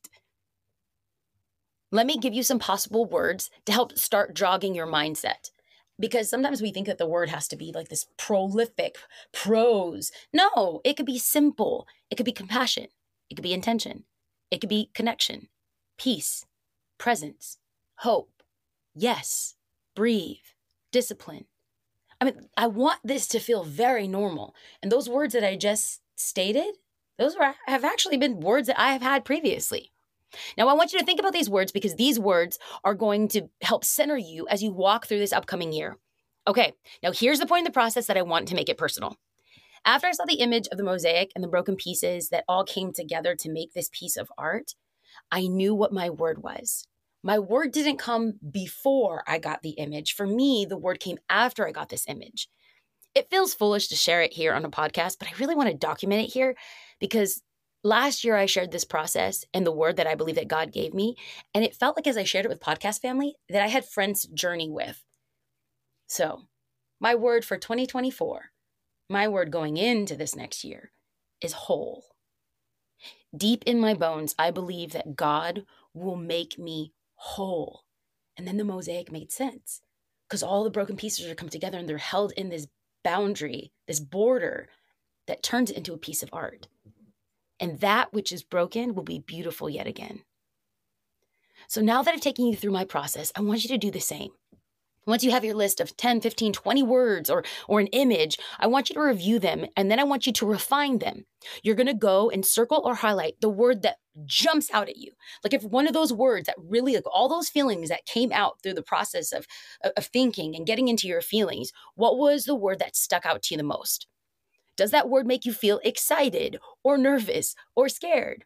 Let 1.94 2.08
me 2.08 2.18
give 2.18 2.34
you 2.34 2.42
some 2.42 2.58
possible 2.58 3.06
words 3.06 3.52
to 3.68 3.72
help 3.72 4.00
start 4.00 4.34
jogging 4.34 4.74
your 4.74 4.88
mindset. 4.88 5.52
Because 6.00 6.28
sometimes 6.28 6.60
we 6.60 6.72
think 6.72 6.88
that 6.88 6.98
the 6.98 7.06
word 7.06 7.30
has 7.30 7.48
to 7.50 7.56
be 7.56 7.72
like 7.72 7.90
this 7.90 8.08
prolific 8.18 8.98
prose. 9.32 10.12
No, 10.34 10.82
it 10.84 10.98
could 10.98 11.06
be 11.06 11.20
simple. 11.20 11.88
It 12.10 12.16
could 12.16 12.26
be 12.26 12.32
compassion. 12.32 12.88
It 13.30 13.36
could 13.36 13.44
be 13.44 13.54
intention. 13.54 14.06
It 14.50 14.60
could 14.60 14.72
be 14.72 14.90
connection, 14.96 15.50
peace, 16.00 16.48
presence, 16.98 17.60
hope, 17.98 18.42
yes, 18.96 19.54
breathe, 19.96 20.38
discipline. 20.92 21.46
I 22.20 22.26
mean, 22.26 22.50
I 22.58 22.66
want 22.66 23.02
this 23.04 23.28
to 23.28 23.40
feel 23.40 23.64
very 23.64 24.08
normal. 24.08 24.56
And 24.82 24.92
those 24.92 25.08
words 25.08 25.34
that 25.36 25.44
I 25.44 25.56
just 25.58 26.02
stated, 26.16 26.74
those 27.20 27.36
were, 27.38 27.54
have 27.68 27.84
actually 27.84 28.18
been 28.18 28.40
words 28.40 28.66
that 28.66 28.82
I 28.82 28.94
have 28.94 29.04
had 29.04 29.26
previously. 29.26 29.93
Now, 30.58 30.68
I 30.68 30.74
want 30.74 30.94
you 30.94 31.00
to 31.00 31.06
think 31.06 31.20
about 31.20 31.34
these 31.34 31.50
words 31.50 31.72
because 31.72 31.96
these 31.96 32.20
words 32.20 32.60
are 32.84 32.94
going 32.94 33.28
to 33.30 33.50
help 33.62 33.84
center 33.84 34.18
you 34.18 34.48
as 34.48 34.63
you 34.63 34.72
walk 34.72 35.06
through 35.06 35.20
this 35.20 35.34
upcoming 35.34 35.72
year. 35.72 35.98
Okay, 36.48 36.74
now 37.02 37.12
here's 37.12 37.40
the 37.40 37.46
point 37.46 37.60
in 37.60 37.66
the 37.66 37.72
process 37.72 38.08
that 38.08 38.18
I 38.18 38.22
want 38.22 38.48
to 38.50 38.56
make 38.56 38.70
it 38.70 38.78
personal. 38.78 39.16
After 39.86 40.08
I 40.08 40.12
saw 40.12 40.25
the 40.25 40.36
image 40.36 40.68
of 40.72 40.78
the 40.78 40.84
mosaic 40.84 41.32
and 41.36 41.44
the 41.44 41.50
broken 41.50 41.75
pieces 41.75 42.30
that 42.30 42.46
all 42.48 42.63
came 42.63 42.94
together 42.94 43.36
to 43.36 43.52
make 43.52 43.74
this 43.74 43.90
piece 43.92 44.18
of 44.18 44.32
art, 44.38 44.75
I 45.32 45.48
knew 45.48 45.75
what 45.75 45.94
my 45.94 46.10
word 46.10 46.42
was. 46.42 46.88
My 47.22 47.40
word 47.40 47.72
didn't 47.72 47.98
come 47.98 48.34
before 48.52 49.24
I 49.28 49.40
got 49.40 49.62
the 49.62 49.72
image. 49.72 50.13
For 50.13 50.28
me, 50.28 50.66
the 50.66 50.78
word 50.78 51.00
came 51.00 51.18
after 51.30 51.68
I 51.68 51.72
got 51.72 51.90
this 51.90 52.06
image. 52.08 52.50
It 53.16 53.30
feels 53.30 53.54
foolish 53.54 53.88
to 53.90 53.96
share 53.96 54.22
it 54.22 54.34
here 54.34 54.54
on 54.54 54.66
a 54.66 54.70
podcast, 54.70 55.18
but 55.20 55.30
I 55.30 55.38
really 55.40 55.56
want 55.56 55.70
to 55.70 55.75
document 55.75 56.24
it 56.24 56.34
here 56.34 56.56
because 57.00 57.42
last 57.84 58.24
year 58.24 58.36
I 58.36 58.46
shared 58.46 58.72
this 58.72 58.86
process 58.86 59.46
and 59.54 59.66
the 59.66 59.72
word 59.72 59.98
that 59.98 60.08
I 60.08 60.16
believe 60.16 60.36
that 60.36 60.48
God 60.48 60.72
gave 60.72 60.94
me. 60.94 61.16
And 61.54 61.63
it 61.63 61.75
felt 61.75 61.96
like 61.96 62.08
as 62.08 62.18
I 62.18 62.24
shared 62.24 62.46
it 62.46 62.50
with 62.50 62.60
podcast 62.60 63.02
family 63.02 63.36
that 63.50 63.62
I 63.62 63.68
had 63.68 63.86
friends 63.86 64.25
journey 64.25 64.70
with. 64.70 65.04
So, 66.08 66.44
my 67.00 67.16
word 67.16 67.44
for 67.44 67.58
2024, 67.58 68.52
my 69.10 69.28
word 69.28 69.52
going 69.52 69.78
into 69.78 70.16
this 70.16 70.36
next 70.36 70.63
year 70.63 70.92
is 71.42 71.54
whole. 71.54 72.06
Deep 73.36 73.63
in 73.66 73.80
my 73.80 73.94
bones, 73.94 74.36
I 74.40 74.52
believe 74.52 74.92
that 74.92 75.16
God 75.16 75.66
will 75.94 76.16
make 76.16 76.58
me 76.58 76.94
whole. 77.16 77.84
And 78.38 78.48
then 78.48 78.58
the 78.58 78.63
mosaic 78.63 79.12
made 79.12 79.32
sense 79.32 79.82
because 80.28 80.44
all 80.44 80.63
the 80.63 80.70
broken 80.70 80.96
pieces 80.96 81.30
are 81.30 81.36
come 81.36 81.50
together 81.50 81.78
and 81.78 81.88
they're 81.88 81.98
held 81.98 82.32
in 82.38 82.50
this 82.50 82.68
boundary, 83.04 83.72
this 83.88 84.00
border 84.00 84.70
that 85.28 85.44
turns 85.44 85.70
it 85.70 85.78
into 85.78 85.94
a 85.94 85.98
piece 85.98 86.24
of 86.24 86.30
art. 86.32 86.68
And 87.60 87.79
that 87.79 88.13
which 88.13 88.31
is 88.31 88.43
broken 88.43 88.95
will 88.95 89.03
be 89.03 89.19
beautiful 89.19 89.69
yet 89.69 89.88
again. 89.88 90.24
So 91.67 91.81
now 91.81 92.03
that 92.03 92.13
I've 92.13 92.22
taken 92.22 92.46
you 92.46 92.55
through 92.55 92.72
my 92.72 92.85
process, 92.85 93.31
I 93.35 93.42
want 93.42 93.63
you 93.63 93.70
to 93.70 93.77
do 93.77 93.92
the 93.92 94.00
same. 94.00 94.31
Once 95.05 95.24
you 95.24 95.31
have 95.31 95.44
your 95.44 95.55
list 95.55 95.81
of 95.81 95.98
10, 95.98 96.22
15, 96.22 96.53
20 96.53 96.83
words 96.83 97.29
or, 97.29 97.44
or 97.68 97.79
an 97.79 97.87
image, 97.87 98.37
I 98.59 98.68
want 98.68 98.89
you 98.89 98.94
to 98.94 99.01
review 99.01 99.37
them 99.37 99.66
and 99.75 99.92
then 99.92 100.00
I 100.00 100.03
want 100.05 100.25
you 100.25 100.33
to 100.33 100.46
refine 100.46 101.00
them. 101.00 101.25
You're 101.61 101.75
going 101.75 101.87
to 101.87 101.94
go 101.94 102.29
and 102.29 102.46
circle 102.46 102.81
or 102.85 102.96
highlight 102.96 103.35
the 103.42 103.50
word 103.50 103.81
that 103.81 103.98
jumps 104.25 104.72
out 104.72 104.87
at 104.87 104.98
you. 104.98 105.11
Like 105.44 105.53
if 105.53 105.63
one 105.63 105.87
of 105.87 105.94
those 105.94 106.13
words 106.13 106.48
that 106.48 106.55
really, 106.57 106.96
like 106.96 107.03
all 107.05 107.27
those 107.27 107.50
feelings 107.50 107.89
that 107.89 108.05
came 108.05 108.31
out 108.31 108.61
through 108.61 108.75
the 108.75 108.81
process 108.81 109.33
of, 109.33 109.46
of 109.98 110.05
thinking 110.05 110.55
and 110.55 110.66
getting 110.66 110.87
into 110.87 111.07
your 111.07 111.22
feelings, 111.22 111.74
what 111.96 112.18
was 112.18 112.46
the 112.46 112.55
word 112.55 112.79
that 112.79 112.96
stuck 112.96 113.25
out 113.25 113.44
to 113.44 113.53
you 113.53 113.57
the 113.57 113.63
most? 113.63 114.07
Does 114.75 114.92
that 114.92 115.09
word 115.09 115.27
make 115.27 115.46
you 115.46 115.53
feel 115.53 115.79
excited 115.83 116.59
or 116.83 116.98
nervous 116.98 117.55
or 117.75 117.90
scared? 117.90 118.46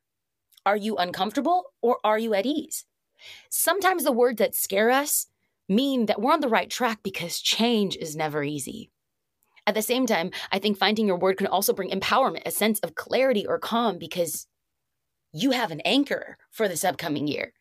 Are 0.65 0.77
you 0.77 0.97
uncomfortable 0.97 1.65
or 1.81 1.97
are 2.03 2.19
you 2.19 2.33
at 2.33 2.45
ease? 2.45 2.85
Sometimes 3.49 4.03
the 4.03 4.11
words 4.11 4.37
that 4.39 4.55
scare 4.55 4.91
us 4.91 5.27
mean 5.69 6.05
that 6.05 6.21
we're 6.21 6.33
on 6.33 6.41
the 6.41 6.47
right 6.47 6.69
track 6.69 6.99
because 7.03 7.39
change 7.39 7.95
is 7.95 8.15
never 8.15 8.43
easy. 8.43 8.91
At 9.65 9.75
the 9.75 9.81
same 9.81 10.05
time, 10.05 10.31
I 10.51 10.59
think 10.59 10.77
finding 10.77 11.07
your 11.07 11.17
word 11.17 11.37
can 11.37 11.47
also 11.47 11.73
bring 11.73 11.89
empowerment, 11.89 12.43
a 12.45 12.51
sense 12.51 12.79
of 12.79 12.95
clarity 12.95 13.45
or 13.45 13.59
calm 13.59 13.97
because 13.97 14.47
you 15.33 15.51
have 15.51 15.71
an 15.71 15.81
anchor 15.81 16.37
for 16.51 16.67
this 16.67 16.85
upcoming 16.85 17.27
year. 17.27 17.53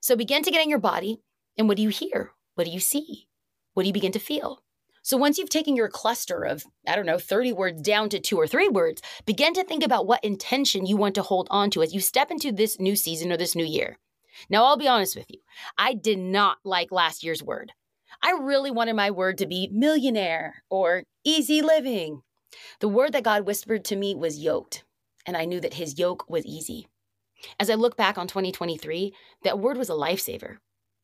So 0.00 0.16
begin 0.16 0.42
to 0.44 0.50
get 0.50 0.62
in 0.62 0.70
your 0.70 0.78
body. 0.78 1.20
And 1.58 1.68
what 1.68 1.76
do 1.76 1.82
you 1.82 1.88
hear? 1.88 2.32
What 2.54 2.64
do 2.64 2.70
you 2.70 2.80
see? 2.80 3.28
What 3.74 3.82
do 3.82 3.88
you 3.88 3.92
begin 3.92 4.12
to 4.12 4.18
feel? 4.18 4.62
So 5.04 5.16
once 5.16 5.36
you've 5.36 5.48
taken 5.48 5.74
your 5.74 5.88
cluster 5.88 6.44
of, 6.44 6.64
I 6.86 6.94
don't 6.94 7.06
know, 7.06 7.18
30 7.18 7.52
words 7.52 7.82
down 7.82 8.08
to 8.10 8.20
two 8.20 8.36
or 8.36 8.46
three 8.46 8.68
words, 8.68 9.02
begin 9.26 9.52
to 9.54 9.64
think 9.64 9.82
about 9.82 10.06
what 10.06 10.22
intention 10.22 10.86
you 10.86 10.96
want 10.96 11.16
to 11.16 11.22
hold 11.22 11.48
on 11.50 11.70
to 11.70 11.82
as 11.82 11.92
you 11.92 12.00
step 12.00 12.30
into 12.30 12.52
this 12.52 12.78
new 12.78 12.94
season 12.94 13.32
or 13.32 13.36
this 13.36 13.56
new 13.56 13.64
year. 13.64 13.98
Now, 14.48 14.64
I'll 14.64 14.76
be 14.76 14.86
honest 14.86 15.16
with 15.16 15.26
you. 15.28 15.40
I 15.76 15.94
did 15.94 16.18
not 16.18 16.58
like 16.64 16.92
last 16.92 17.24
year's 17.24 17.42
word. 17.42 17.72
I 18.22 18.32
really 18.32 18.70
wanted 18.70 18.94
my 18.94 19.10
word 19.10 19.38
to 19.38 19.46
be 19.46 19.68
millionaire 19.72 20.62
or 20.70 21.02
easy 21.24 21.62
living. 21.62 22.22
The 22.78 22.88
word 22.88 23.12
that 23.12 23.24
God 23.24 23.44
whispered 23.44 23.84
to 23.86 23.96
me 23.96 24.14
was 24.14 24.38
yoked, 24.38 24.84
and 25.26 25.36
I 25.36 25.46
knew 25.46 25.60
that 25.60 25.74
his 25.74 25.98
yoke 25.98 26.28
was 26.30 26.46
easy. 26.46 26.86
As 27.58 27.70
I 27.70 27.74
look 27.74 27.96
back 27.96 28.18
on 28.18 28.28
2023, 28.28 29.12
that 29.42 29.58
word 29.58 29.76
was 29.76 29.90
a 29.90 29.94
lifesaver. 29.94 30.58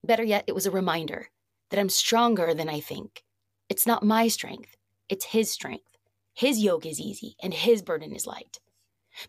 Better 0.04 0.22
yet, 0.22 0.44
it 0.46 0.54
was 0.54 0.66
a 0.66 0.70
reminder 0.70 1.30
that 1.70 1.80
I'm 1.80 1.88
stronger 1.88 2.54
than 2.54 2.68
I 2.68 2.78
think. 2.78 3.24
It's 3.68 3.86
not 3.86 4.02
my 4.02 4.28
strength, 4.28 4.76
it's 5.08 5.26
his 5.26 5.50
strength. 5.50 5.96
His 6.34 6.60
yoke 6.60 6.86
is 6.86 7.00
easy, 7.00 7.36
and 7.42 7.52
his 7.52 7.82
burden 7.82 8.14
is 8.14 8.26
light. 8.26 8.60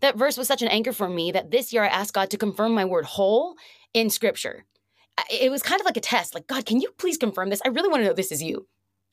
That 0.02 0.17
verse 0.17 0.38
was 0.38 0.47
such 0.47 0.62
an 0.62 0.67
anchor 0.67 0.93
for 0.93 1.10
me 1.10 1.32
that 1.32 1.49
this 1.49 1.73
year 1.73 1.84
I 1.84 1.88
asked 1.88 2.13
God 2.13 2.30
to 2.30 2.38
confirm 2.38 2.73
my 2.73 2.86
word 2.86 3.06
whole 3.06 3.56
in 3.93 4.10
scripture. 4.10 4.65
It 5.32 5.49
was 5.49 5.63
kind 5.63 5.82
of 5.82 5.86
like 5.86 5.97
a 5.97 6.02
test 6.02 6.36
like, 6.36 6.47
God, 6.47 6.65
can 6.65 6.80
you 6.80 6.91
please 6.97 7.17
confirm 7.17 7.49
this? 7.49 7.62
I 7.65 7.69
really 7.69 7.89
want 7.89 8.02
to 8.02 8.08
know 8.08 8.13
this 8.13 8.32
is 8.32 8.43
you. 8.43 8.67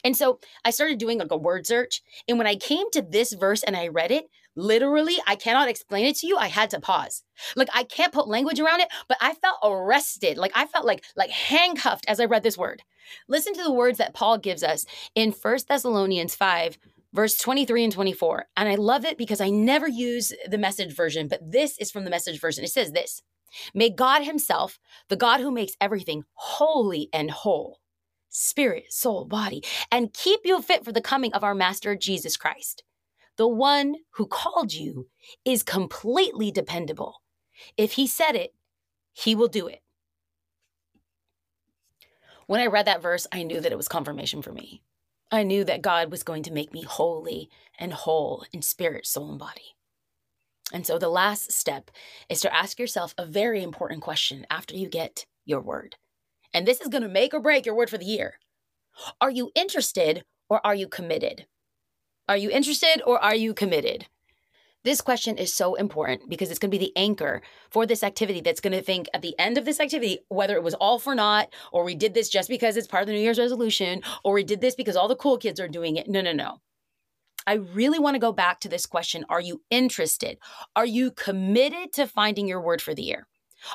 And 0.04 0.16
so 0.16 0.38
I 0.64 0.70
started 0.70 0.98
doing 0.98 1.18
like 1.18 1.30
a 1.30 1.36
word 1.36 1.66
search. 1.66 2.02
And 2.28 2.38
when 2.38 2.46
I 2.46 2.54
came 2.54 2.90
to 2.92 3.02
this 3.02 3.32
verse 3.32 3.62
and 3.62 3.76
I 3.76 3.88
read 3.88 4.10
it, 4.10 4.26
literally, 4.56 5.16
I 5.26 5.36
cannot 5.36 5.68
explain 5.68 6.06
it 6.06 6.16
to 6.16 6.26
you. 6.26 6.36
I 6.36 6.48
had 6.48 6.70
to 6.70 6.80
pause. 6.80 7.22
Like 7.54 7.68
I 7.74 7.84
can't 7.84 8.12
put 8.12 8.28
language 8.28 8.60
around 8.60 8.80
it, 8.80 8.88
but 9.08 9.18
I 9.20 9.34
felt 9.34 9.58
arrested. 9.62 10.38
Like 10.38 10.52
I 10.54 10.66
felt 10.66 10.86
like 10.86 11.04
like 11.14 11.30
handcuffed 11.30 12.06
as 12.08 12.20
I 12.20 12.24
read 12.24 12.42
this 12.42 12.58
word. 12.58 12.82
Listen 13.28 13.54
to 13.54 13.62
the 13.62 13.72
words 13.72 13.98
that 13.98 14.14
Paul 14.14 14.38
gives 14.38 14.64
us 14.64 14.84
in 15.14 15.30
First 15.30 15.68
Thessalonians 15.68 16.34
5 16.34 16.78
verse 17.12 17.38
23 17.38 17.84
and 17.84 17.92
24. 17.92 18.46
And 18.56 18.68
I 18.68 18.74
love 18.74 19.04
it 19.04 19.18
because 19.18 19.40
I 19.40 19.48
never 19.48 19.88
use 19.88 20.32
the 20.48 20.58
message 20.58 20.94
version, 20.94 21.28
but 21.28 21.40
this 21.50 21.78
is 21.78 21.90
from 21.90 22.04
the 22.04 22.10
message 22.10 22.40
version. 22.40 22.62
It 22.62 22.70
says 22.70 22.92
this 22.92 23.22
May 23.74 23.90
God 23.90 24.22
Himself, 24.22 24.78
the 25.08 25.16
God 25.16 25.40
who 25.40 25.50
makes 25.50 25.72
everything 25.80 26.24
holy 26.34 27.08
and 27.12 27.30
whole, 27.30 27.80
spirit, 28.28 28.92
soul, 28.92 29.24
body, 29.24 29.64
and 29.90 30.12
keep 30.12 30.40
you 30.44 30.60
fit 30.60 30.84
for 30.84 30.92
the 30.92 31.00
coming 31.00 31.32
of 31.32 31.42
our 31.42 31.54
Master 31.54 31.96
Jesus 31.96 32.36
Christ. 32.36 32.82
The 33.36 33.48
one 33.48 33.96
who 34.12 34.26
called 34.26 34.72
you 34.72 35.08
is 35.44 35.62
completely 35.62 36.50
dependable. 36.50 37.22
If 37.76 37.92
He 37.92 38.06
said 38.06 38.34
it, 38.34 38.54
He 39.12 39.34
will 39.34 39.48
do 39.48 39.66
it. 39.66 39.82
When 42.46 42.60
I 42.60 42.66
read 42.66 42.86
that 42.86 43.02
verse, 43.02 43.26
I 43.32 43.42
knew 43.42 43.60
that 43.60 43.72
it 43.72 43.76
was 43.76 43.88
confirmation 43.88 44.40
for 44.40 44.52
me. 44.52 44.82
I 45.32 45.42
knew 45.42 45.64
that 45.64 45.82
God 45.82 46.10
was 46.10 46.22
going 46.22 46.44
to 46.44 46.52
make 46.52 46.72
me 46.72 46.82
holy 46.82 47.50
and 47.78 47.92
whole 47.92 48.44
in 48.52 48.62
spirit, 48.62 49.06
soul, 49.06 49.30
and 49.30 49.38
body. 49.38 49.74
And 50.72 50.86
so 50.86 50.98
the 50.98 51.08
last 51.08 51.52
step 51.52 51.90
is 52.28 52.40
to 52.40 52.54
ask 52.54 52.78
yourself 52.78 53.14
a 53.18 53.26
very 53.26 53.62
important 53.62 54.02
question 54.02 54.46
after 54.50 54.76
you 54.76 54.88
get 54.88 55.26
your 55.44 55.60
word. 55.60 55.96
And 56.54 56.66
this 56.66 56.80
is 56.80 56.88
going 56.88 57.02
to 57.02 57.08
make 57.08 57.34
or 57.34 57.40
break 57.40 57.66
your 57.66 57.74
word 57.74 57.90
for 57.90 57.98
the 57.98 58.04
year. 58.04 58.38
Are 59.20 59.30
you 59.30 59.50
interested 59.54 60.24
or 60.48 60.64
are 60.64 60.74
you 60.74 60.88
committed? 60.88 61.46
Are 62.28 62.36
you 62.36 62.50
interested 62.50 63.02
or 63.06 63.22
are 63.22 63.36
you 63.36 63.54
committed? 63.54 64.06
This 64.82 65.00
question 65.00 65.38
is 65.38 65.52
so 65.52 65.74
important 65.74 66.28
because 66.28 66.50
it's 66.50 66.58
going 66.58 66.70
to 66.70 66.78
be 66.78 66.84
the 66.84 66.96
anchor 66.96 67.40
for 67.70 67.86
this 67.86 68.02
activity 68.02 68.40
that's 68.40 68.60
going 68.60 68.72
to 68.72 68.82
think 68.82 69.08
at 69.14 69.22
the 69.22 69.38
end 69.38 69.58
of 69.58 69.64
this 69.64 69.78
activity, 69.78 70.18
whether 70.28 70.56
it 70.56 70.62
was 70.64 70.74
all 70.74 70.98
for 70.98 71.14
naught, 71.14 71.52
or 71.72 71.84
we 71.84 71.94
did 71.94 72.14
this 72.14 72.28
just 72.28 72.48
because 72.48 72.76
it's 72.76 72.88
part 72.88 73.02
of 73.02 73.06
the 73.06 73.12
New 73.12 73.20
Year's 73.20 73.38
resolution, 73.38 74.02
or 74.24 74.34
we 74.34 74.42
did 74.42 74.60
this 74.60 74.74
because 74.74 74.96
all 74.96 75.06
the 75.06 75.14
cool 75.14 75.38
kids 75.38 75.60
are 75.60 75.68
doing 75.68 75.96
it. 75.96 76.08
No, 76.08 76.20
no, 76.20 76.32
no. 76.32 76.60
I 77.46 77.54
really 77.54 78.00
want 78.00 78.16
to 78.16 78.20
go 78.20 78.32
back 78.32 78.58
to 78.60 78.68
this 78.68 78.86
question 78.86 79.24
Are 79.28 79.40
you 79.40 79.62
interested? 79.70 80.38
Are 80.74 80.86
you 80.86 81.12
committed 81.12 81.92
to 81.92 82.08
finding 82.08 82.48
your 82.48 82.60
word 82.60 82.82
for 82.82 82.94
the 82.94 83.02
year? 83.02 83.28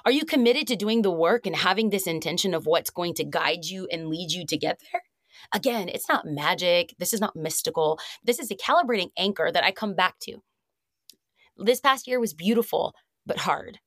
Are 0.06 0.12
you 0.12 0.26
committed 0.26 0.68
to 0.68 0.76
doing 0.76 1.02
the 1.02 1.12
work 1.12 1.46
and 1.46 1.56
having 1.56 1.90
this 1.90 2.06
intention 2.06 2.54
of 2.54 2.66
what's 2.66 2.90
going 2.90 3.14
to 3.16 3.24
guide 3.24 3.66
you 3.66 3.88
and 3.92 4.08
lead 4.08 4.32
you 4.32 4.46
to 4.46 4.58
get 4.58 4.82
there? 4.92 5.04
Again, 5.54 5.90
it's 5.90 6.10
not 6.10 6.26
magic. 6.26 6.96
This 6.98 7.14
is 7.14 7.22
not 7.22 7.36
mystical. 7.36 8.00
This 8.24 8.40
is 8.40 8.52
a 8.52 8.56
calibrating 8.56 9.12
anchor 9.18 9.52
that 9.52 9.64
I 9.64 9.72
come 9.72 9.96
back 9.96 10.20
to. 10.22 10.38
This 11.58 11.80
past 11.80 12.08
year 12.08 12.20
was 12.20 12.34
beautiful, 12.34 12.94
but 13.26 13.40
hard. 13.40 13.80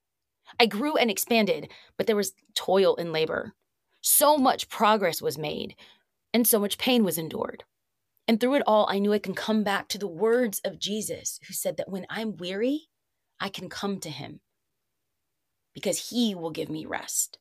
I 0.60 0.66
grew 0.66 0.96
and 0.96 1.10
expanded, 1.10 1.70
but 1.96 2.06
there 2.06 2.16
was 2.16 2.32
toil 2.54 2.96
and 2.96 3.12
labor. 3.12 3.54
So 4.00 4.36
much 4.36 4.68
progress 4.68 5.22
was 5.22 5.38
made, 5.38 5.74
and 6.32 6.46
so 6.46 6.58
much 6.58 6.78
pain 6.78 7.04
was 7.04 7.18
endured. 7.18 7.64
And 8.28 8.40
through 8.40 8.54
it 8.54 8.62
all, 8.66 8.86
I 8.88 8.98
knew 8.98 9.12
I 9.12 9.18
can 9.18 9.34
come 9.34 9.64
back 9.64 9.88
to 9.88 9.98
the 9.98 10.06
words 10.06 10.60
of 10.64 10.78
Jesus, 10.78 11.40
who 11.46 11.54
said 11.54 11.76
that 11.76 11.90
when 11.90 12.06
I'm 12.08 12.36
weary, 12.36 12.88
I 13.40 13.48
can 13.48 13.68
come 13.68 14.00
to 14.00 14.10
him 14.10 14.40
because 15.74 16.10
he 16.10 16.34
will 16.34 16.50
give 16.50 16.70
me 16.70 16.86
rest. 16.86 17.38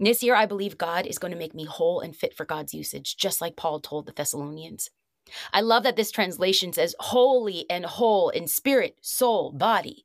This 0.00 0.22
year, 0.22 0.34
I 0.34 0.46
believe 0.46 0.76
God 0.76 1.06
is 1.06 1.18
going 1.18 1.32
to 1.32 1.38
make 1.38 1.54
me 1.54 1.64
whole 1.64 2.00
and 2.00 2.14
fit 2.16 2.34
for 2.34 2.44
God's 2.44 2.74
usage, 2.74 3.16
just 3.16 3.40
like 3.40 3.56
Paul 3.56 3.80
told 3.80 4.06
the 4.06 4.12
Thessalonians. 4.12 4.90
I 5.52 5.60
love 5.60 5.84
that 5.84 5.96
this 5.96 6.10
translation 6.10 6.72
says 6.72 6.94
holy 6.98 7.64
and 7.70 7.84
whole 7.84 8.28
in 8.28 8.46
spirit, 8.46 8.96
soul, 9.00 9.52
body. 9.52 10.04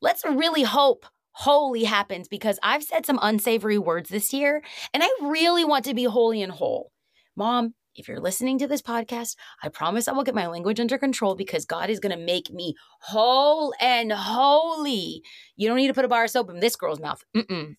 Let's 0.00 0.24
really 0.24 0.62
hope 0.62 1.06
holy 1.32 1.84
happens 1.84 2.26
because 2.26 2.58
I've 2.62 2.82
said 2.82 3.06
some 3.06 3.18
unsavory 3.22 3.78
words 3.78 4.10
this 4.10 4.32
year 4.32 4.62
and 4.92 5.02
I 5.04 5.08
really 5.22 5.64
want 5.64 5.84
to 5.84 5.94
be 5.94 6.04
holy 6.04 6.42
and 6.42 6.50
whole. 6.50 6.90
Mom, 7.36 7.74
if 7.94 8.08
you're 8.08 8.20
listening 8.20 8.58
to 8.58 8.66
this 8.66 8.82
podcast, 8.82 9.36
I 9.62 9.68
promise 9.68 10.08
I 10.08 10.12
will 10.12 10.24
get 10.24 10.34
my 10.34 10.46
language 10.46 10.80
under 10.80 10.98
control 10.98 11.34
because 11.34 11.64
God 11.64 11.90
is 11.90 12.00
going 12.00 12.16
to 12.16 12.24
make 12.24 12.50
me 12.50 12.74
whole 13.00 13.72
and 13.80 14.12
holy. 14.12 15.22
You 15.56 15.68
don't 15.68 15.76
need 15.76 15.88
to 15.88 15.94
put 15.94 16.04
a 16.04 16.08
bar 16.08 16.24
of 16.24 16.30
soap 16.30 16.50
in 16.50 16.60
this 16.60 16.76
girl's 16.76 17.00
mouth. 17.00 17.22
Mm-mm. 17.36 17.76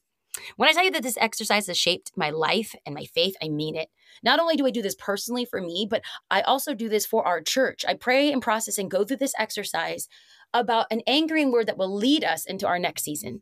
When 0.57 0.69
I 0.69 0.73
tell 0.73 0.83
you 0.83 0.91
that 0.91 1.03
this 1.03 1.17
exercise 1.19 1.67
has 1.67 1.77
shaped 1.77 2.11
my 2.15 2.29
life 2.29 2.75
and 2.85 2.93
my 2.93 3.05
faith, 3.05 3.35
I 3.41 3.49
mean 3.49 3.75
it. 3.75 3.89
Not 4.23 4.39
only 4.39 4.55
do 4.55 4.65
I 4.65 4.71
do 4.71 4.81
this 4.81 4.95
personally 4.95 5.45
for 5.45 5.61
me, 5.61 5.87
but 5.89 6.01
I 6.29 6.41
also 6.41 6.73
do 6.73 6.89
this 6.89 7.05
for 7.05 7.25
our 7.25 7.41
church. 7.41 7.83
I 7.87 7.95
pray 7.95 8.31
and 8.31 8.41
process 8.41 8.77
and 8.77 8.91
go 8.91 9.03
through 9.03 9.17
this 9.17 9.33
exercise 9.37 10.07
about 10.53 10.87
an 10.91 11.01
anchoring 11.07 11.51
word 11.51 11.67
that 11.67 11.77
will 11.77 11.93
lead 11.93 12.23
us 12.23 12.45
into 12.45 12.67
our 12.67 12.79
next 12.79 13.03
season. 13.03 13.41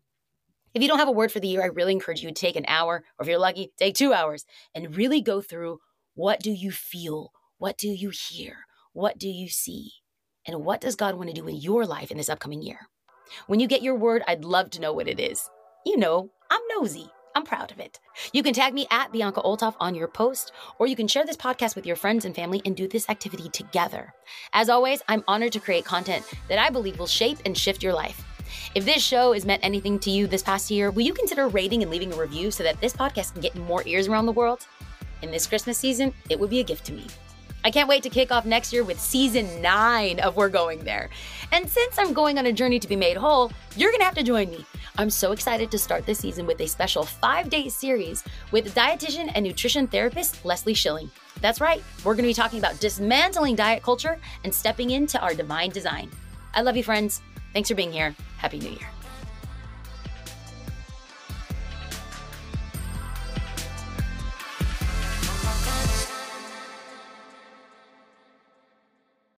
If 0.73 0.81
you 0.81 0.87
don't 0.87 0.99
have 0.99 1.07
a 1.07 1.13
word 1.13 1.31
for 1.31 1.39
the 1.39 1.47
year, 1.47 1.63
I 1.63 1.67
really 1.67 1.93
encourage 1.93 2.21
you 2.21 2.29
to 2.29 2.33
take 2.33 2.55
an 2.55 2.65
hour, 2.67 3.03
or 3.17 3.23
if 3.23 3.27
you're 3.27 3.39
lucky, 3.39 3.71
take 3.77 3.95
two 3.95 4.13
hours 4.13 4.45
and 4.75 4.95
really 4.95 5.21
go 5.21 5.41
through 5.41 5.79
what 6.13 6.39
do 6.39 6.51
you 6.51 6.71
feel? 6.71 7.31
What 7.57 7.77
do 7.77 7.89
you 7.89 8.11
hear? 8.11 8.65
What 8.93 9.17
do 9.17 9.27
you 9.27 9.49
see? 9.49 9.91
And 10.45 10.63
what 10.63 10.81
does 10.81 10.95
God 10.95 11.15
want 11.15 11.29
to 11.29 11.35
do 11.35 11.47
in 11.47 11.55
your 11.55 11.85
life 11.85 12.11
in 12.11 12.17
this 12.17 12.29
upcoming 12.29 12.61
year? 12.61 12.87
When 13.47 13.59
you 13.59 13.67
get 13.67 13.81
your 13.81 13.95
word, 13.95 14.23
I'd 14.27 14.45
love 14.45 14.69
to 14.71 14.81
know 14.81 14.93
what 14.93 15.07
it 15.07 15.19
is. 15.19 15.49
You 15.87 15.95
know, 15.95 16.29
I'm 16.51 16.59
nosy. 16.75 17.09
I'm 17.33 17.45
proud 17.45 17.71
of 17.71 17.79
it. 17.79 18.01
You 18.33 18.43
can 18.43 18.53
tag 18.53 18.73
me 18.73 18.87
at 18.91 19.13
Bianca 19.13 19.41
Olthoff 19.41 19.75
on 19.79 19.95
your 19.95 20.09
post, 20.09 20.51
or 20.79 20.85
you 20.85 20.97
can 20.97 21.07
share 21.07 21.25
this 21.25 21.37
podcast 21.37 21.77
with 21.77 21.85
your 21.85 21.95
friends 21.95 22.25
and 22.25 22.35
family 22.35 22.61
and 22.65 22.75
do 22.75 22.89
this 22.89 23.07
activity 23.07 23.47
together. 23.47 24.13
As 24.51 24.67
always, 24.67 25.01
I'm 25.07 25.23
honored 25.29 25.53
to 25.53 25.61
create 25.61 25.85
content 25.85 26.25
that 26.49 26.59
I 26.59 26.69
believe 26.69 26.99
will 26.99 27.07
shape 27.07 27.37
and 27.45 27.57
shift 27.57 27.81
your 27.81 27.93
life. 27.93 28.21
If 28.75 28.83
this 28.83 29.01
show 29.01 29.31
has 29.31 29.45
meant 29.45 29.63
anything 29.63 29.97
to 29.99 30.11
you 30.11 30.27
this 30.27 30.43
past 30.43 30.69
year, 30.69 30.91
will 30.91 31.03
you 31.03 31.13
consider 31.13 31.47
rating 31.47 31.83
and 31.83 31.89
leaving 31.89 32.11
a 32.11 32.17
review 32.17 32.51
so 32.51 32.63
that 32.63 32.81
this 32.81 32.91
podcast 32.91 33.31
can 33.31 33.41
get 33.41 33.55
more 33.55 33.81
ears 33.85 34.09
around 34.09 34.25
the 34.25 34.33
world? 34.33 34.67
In 35.21 35.31
this 35.31 35.47
Christmas 35.47 35.77
season, 35.77 36.13
it 36.29 36.37
would 36.37 36.49
be 36.49 36.59
a 36.59 36.65
gift 36.65 36.85
to 36.87 36.91
me. 36.91 37.07
I 37.67 37.69
can't 37.69 37.89
wait 37.89 38.03
to 38.03 38.09
kick 38.09 38.31
off 38.31 38.45
next 38.45 38.71
year 38.71 38.85
with 38.85 38.97
season 38.97 39.61
nine 39.61 40.21
of 40.21 40.37
We're 40.37 40.47
Going 40.47 40.85
There. 40.85 41.09
And 41.51 41.69
since 41.69 41.99
I'm 41.99 42.13
going 42.13 42.39
on 42.39 42.45
a 42.45 42.53
journey 42.53 42.79
to 42.79 42.87
be 42.87 42.95
made 42.95 43.17
whole, 43.17 43.51
you're 43.75 43.91
gonna 43.91 44.05
have 44.05 44.15
to 44.15 44.23
join 44.23 44.49
me. 44.49 44.65
I'm 44.97 45.09
so 45.09 45.33
excited 45.33 45.69
to 45.71 45.77
start 45.77 46.05
this 46.05 46.19
season 46.19 46.45
with 46.45 46.61
a 46.61 46.67
special 46.69 47.03
five 47.03 47.49
day 47.49 47.67
series 47.67 48.23
with 48.51 48.73
dietitian 48.73 49.33
and 49.35 49.43
nutrition 49.43 49.85
therapist 49.85 50.45
Leslie 50.45 50.73
Schilling. 50.73 51.11
That's 51.41 51.59
right, 51.59 51.83
we're 52.05 52.15
gonna 52.15 52.29
be 52.29 52.33
talking 52.33 52.59
about 52.59 52.79
dismantling 52.79 53.57
diet 53.57 53.83
culture 53.83 54.17
and 54.45 54.55
stepping 54.55 54.91
into 54.91 55.19
our 55.19 55.33
divine 55.33 55.71
design. 55.71 56.09
I 56.53 56.61
love 56.61 56.77
you, 56.77 56.85
friends. 56.85 57.21
Thanks 57.51 57.67
for 57.67 57.75
being 57.75 57.91
here. 57.91 58.15
Happy 58.37 58.59
New 58.59 58.69
Year. 58.69 58.96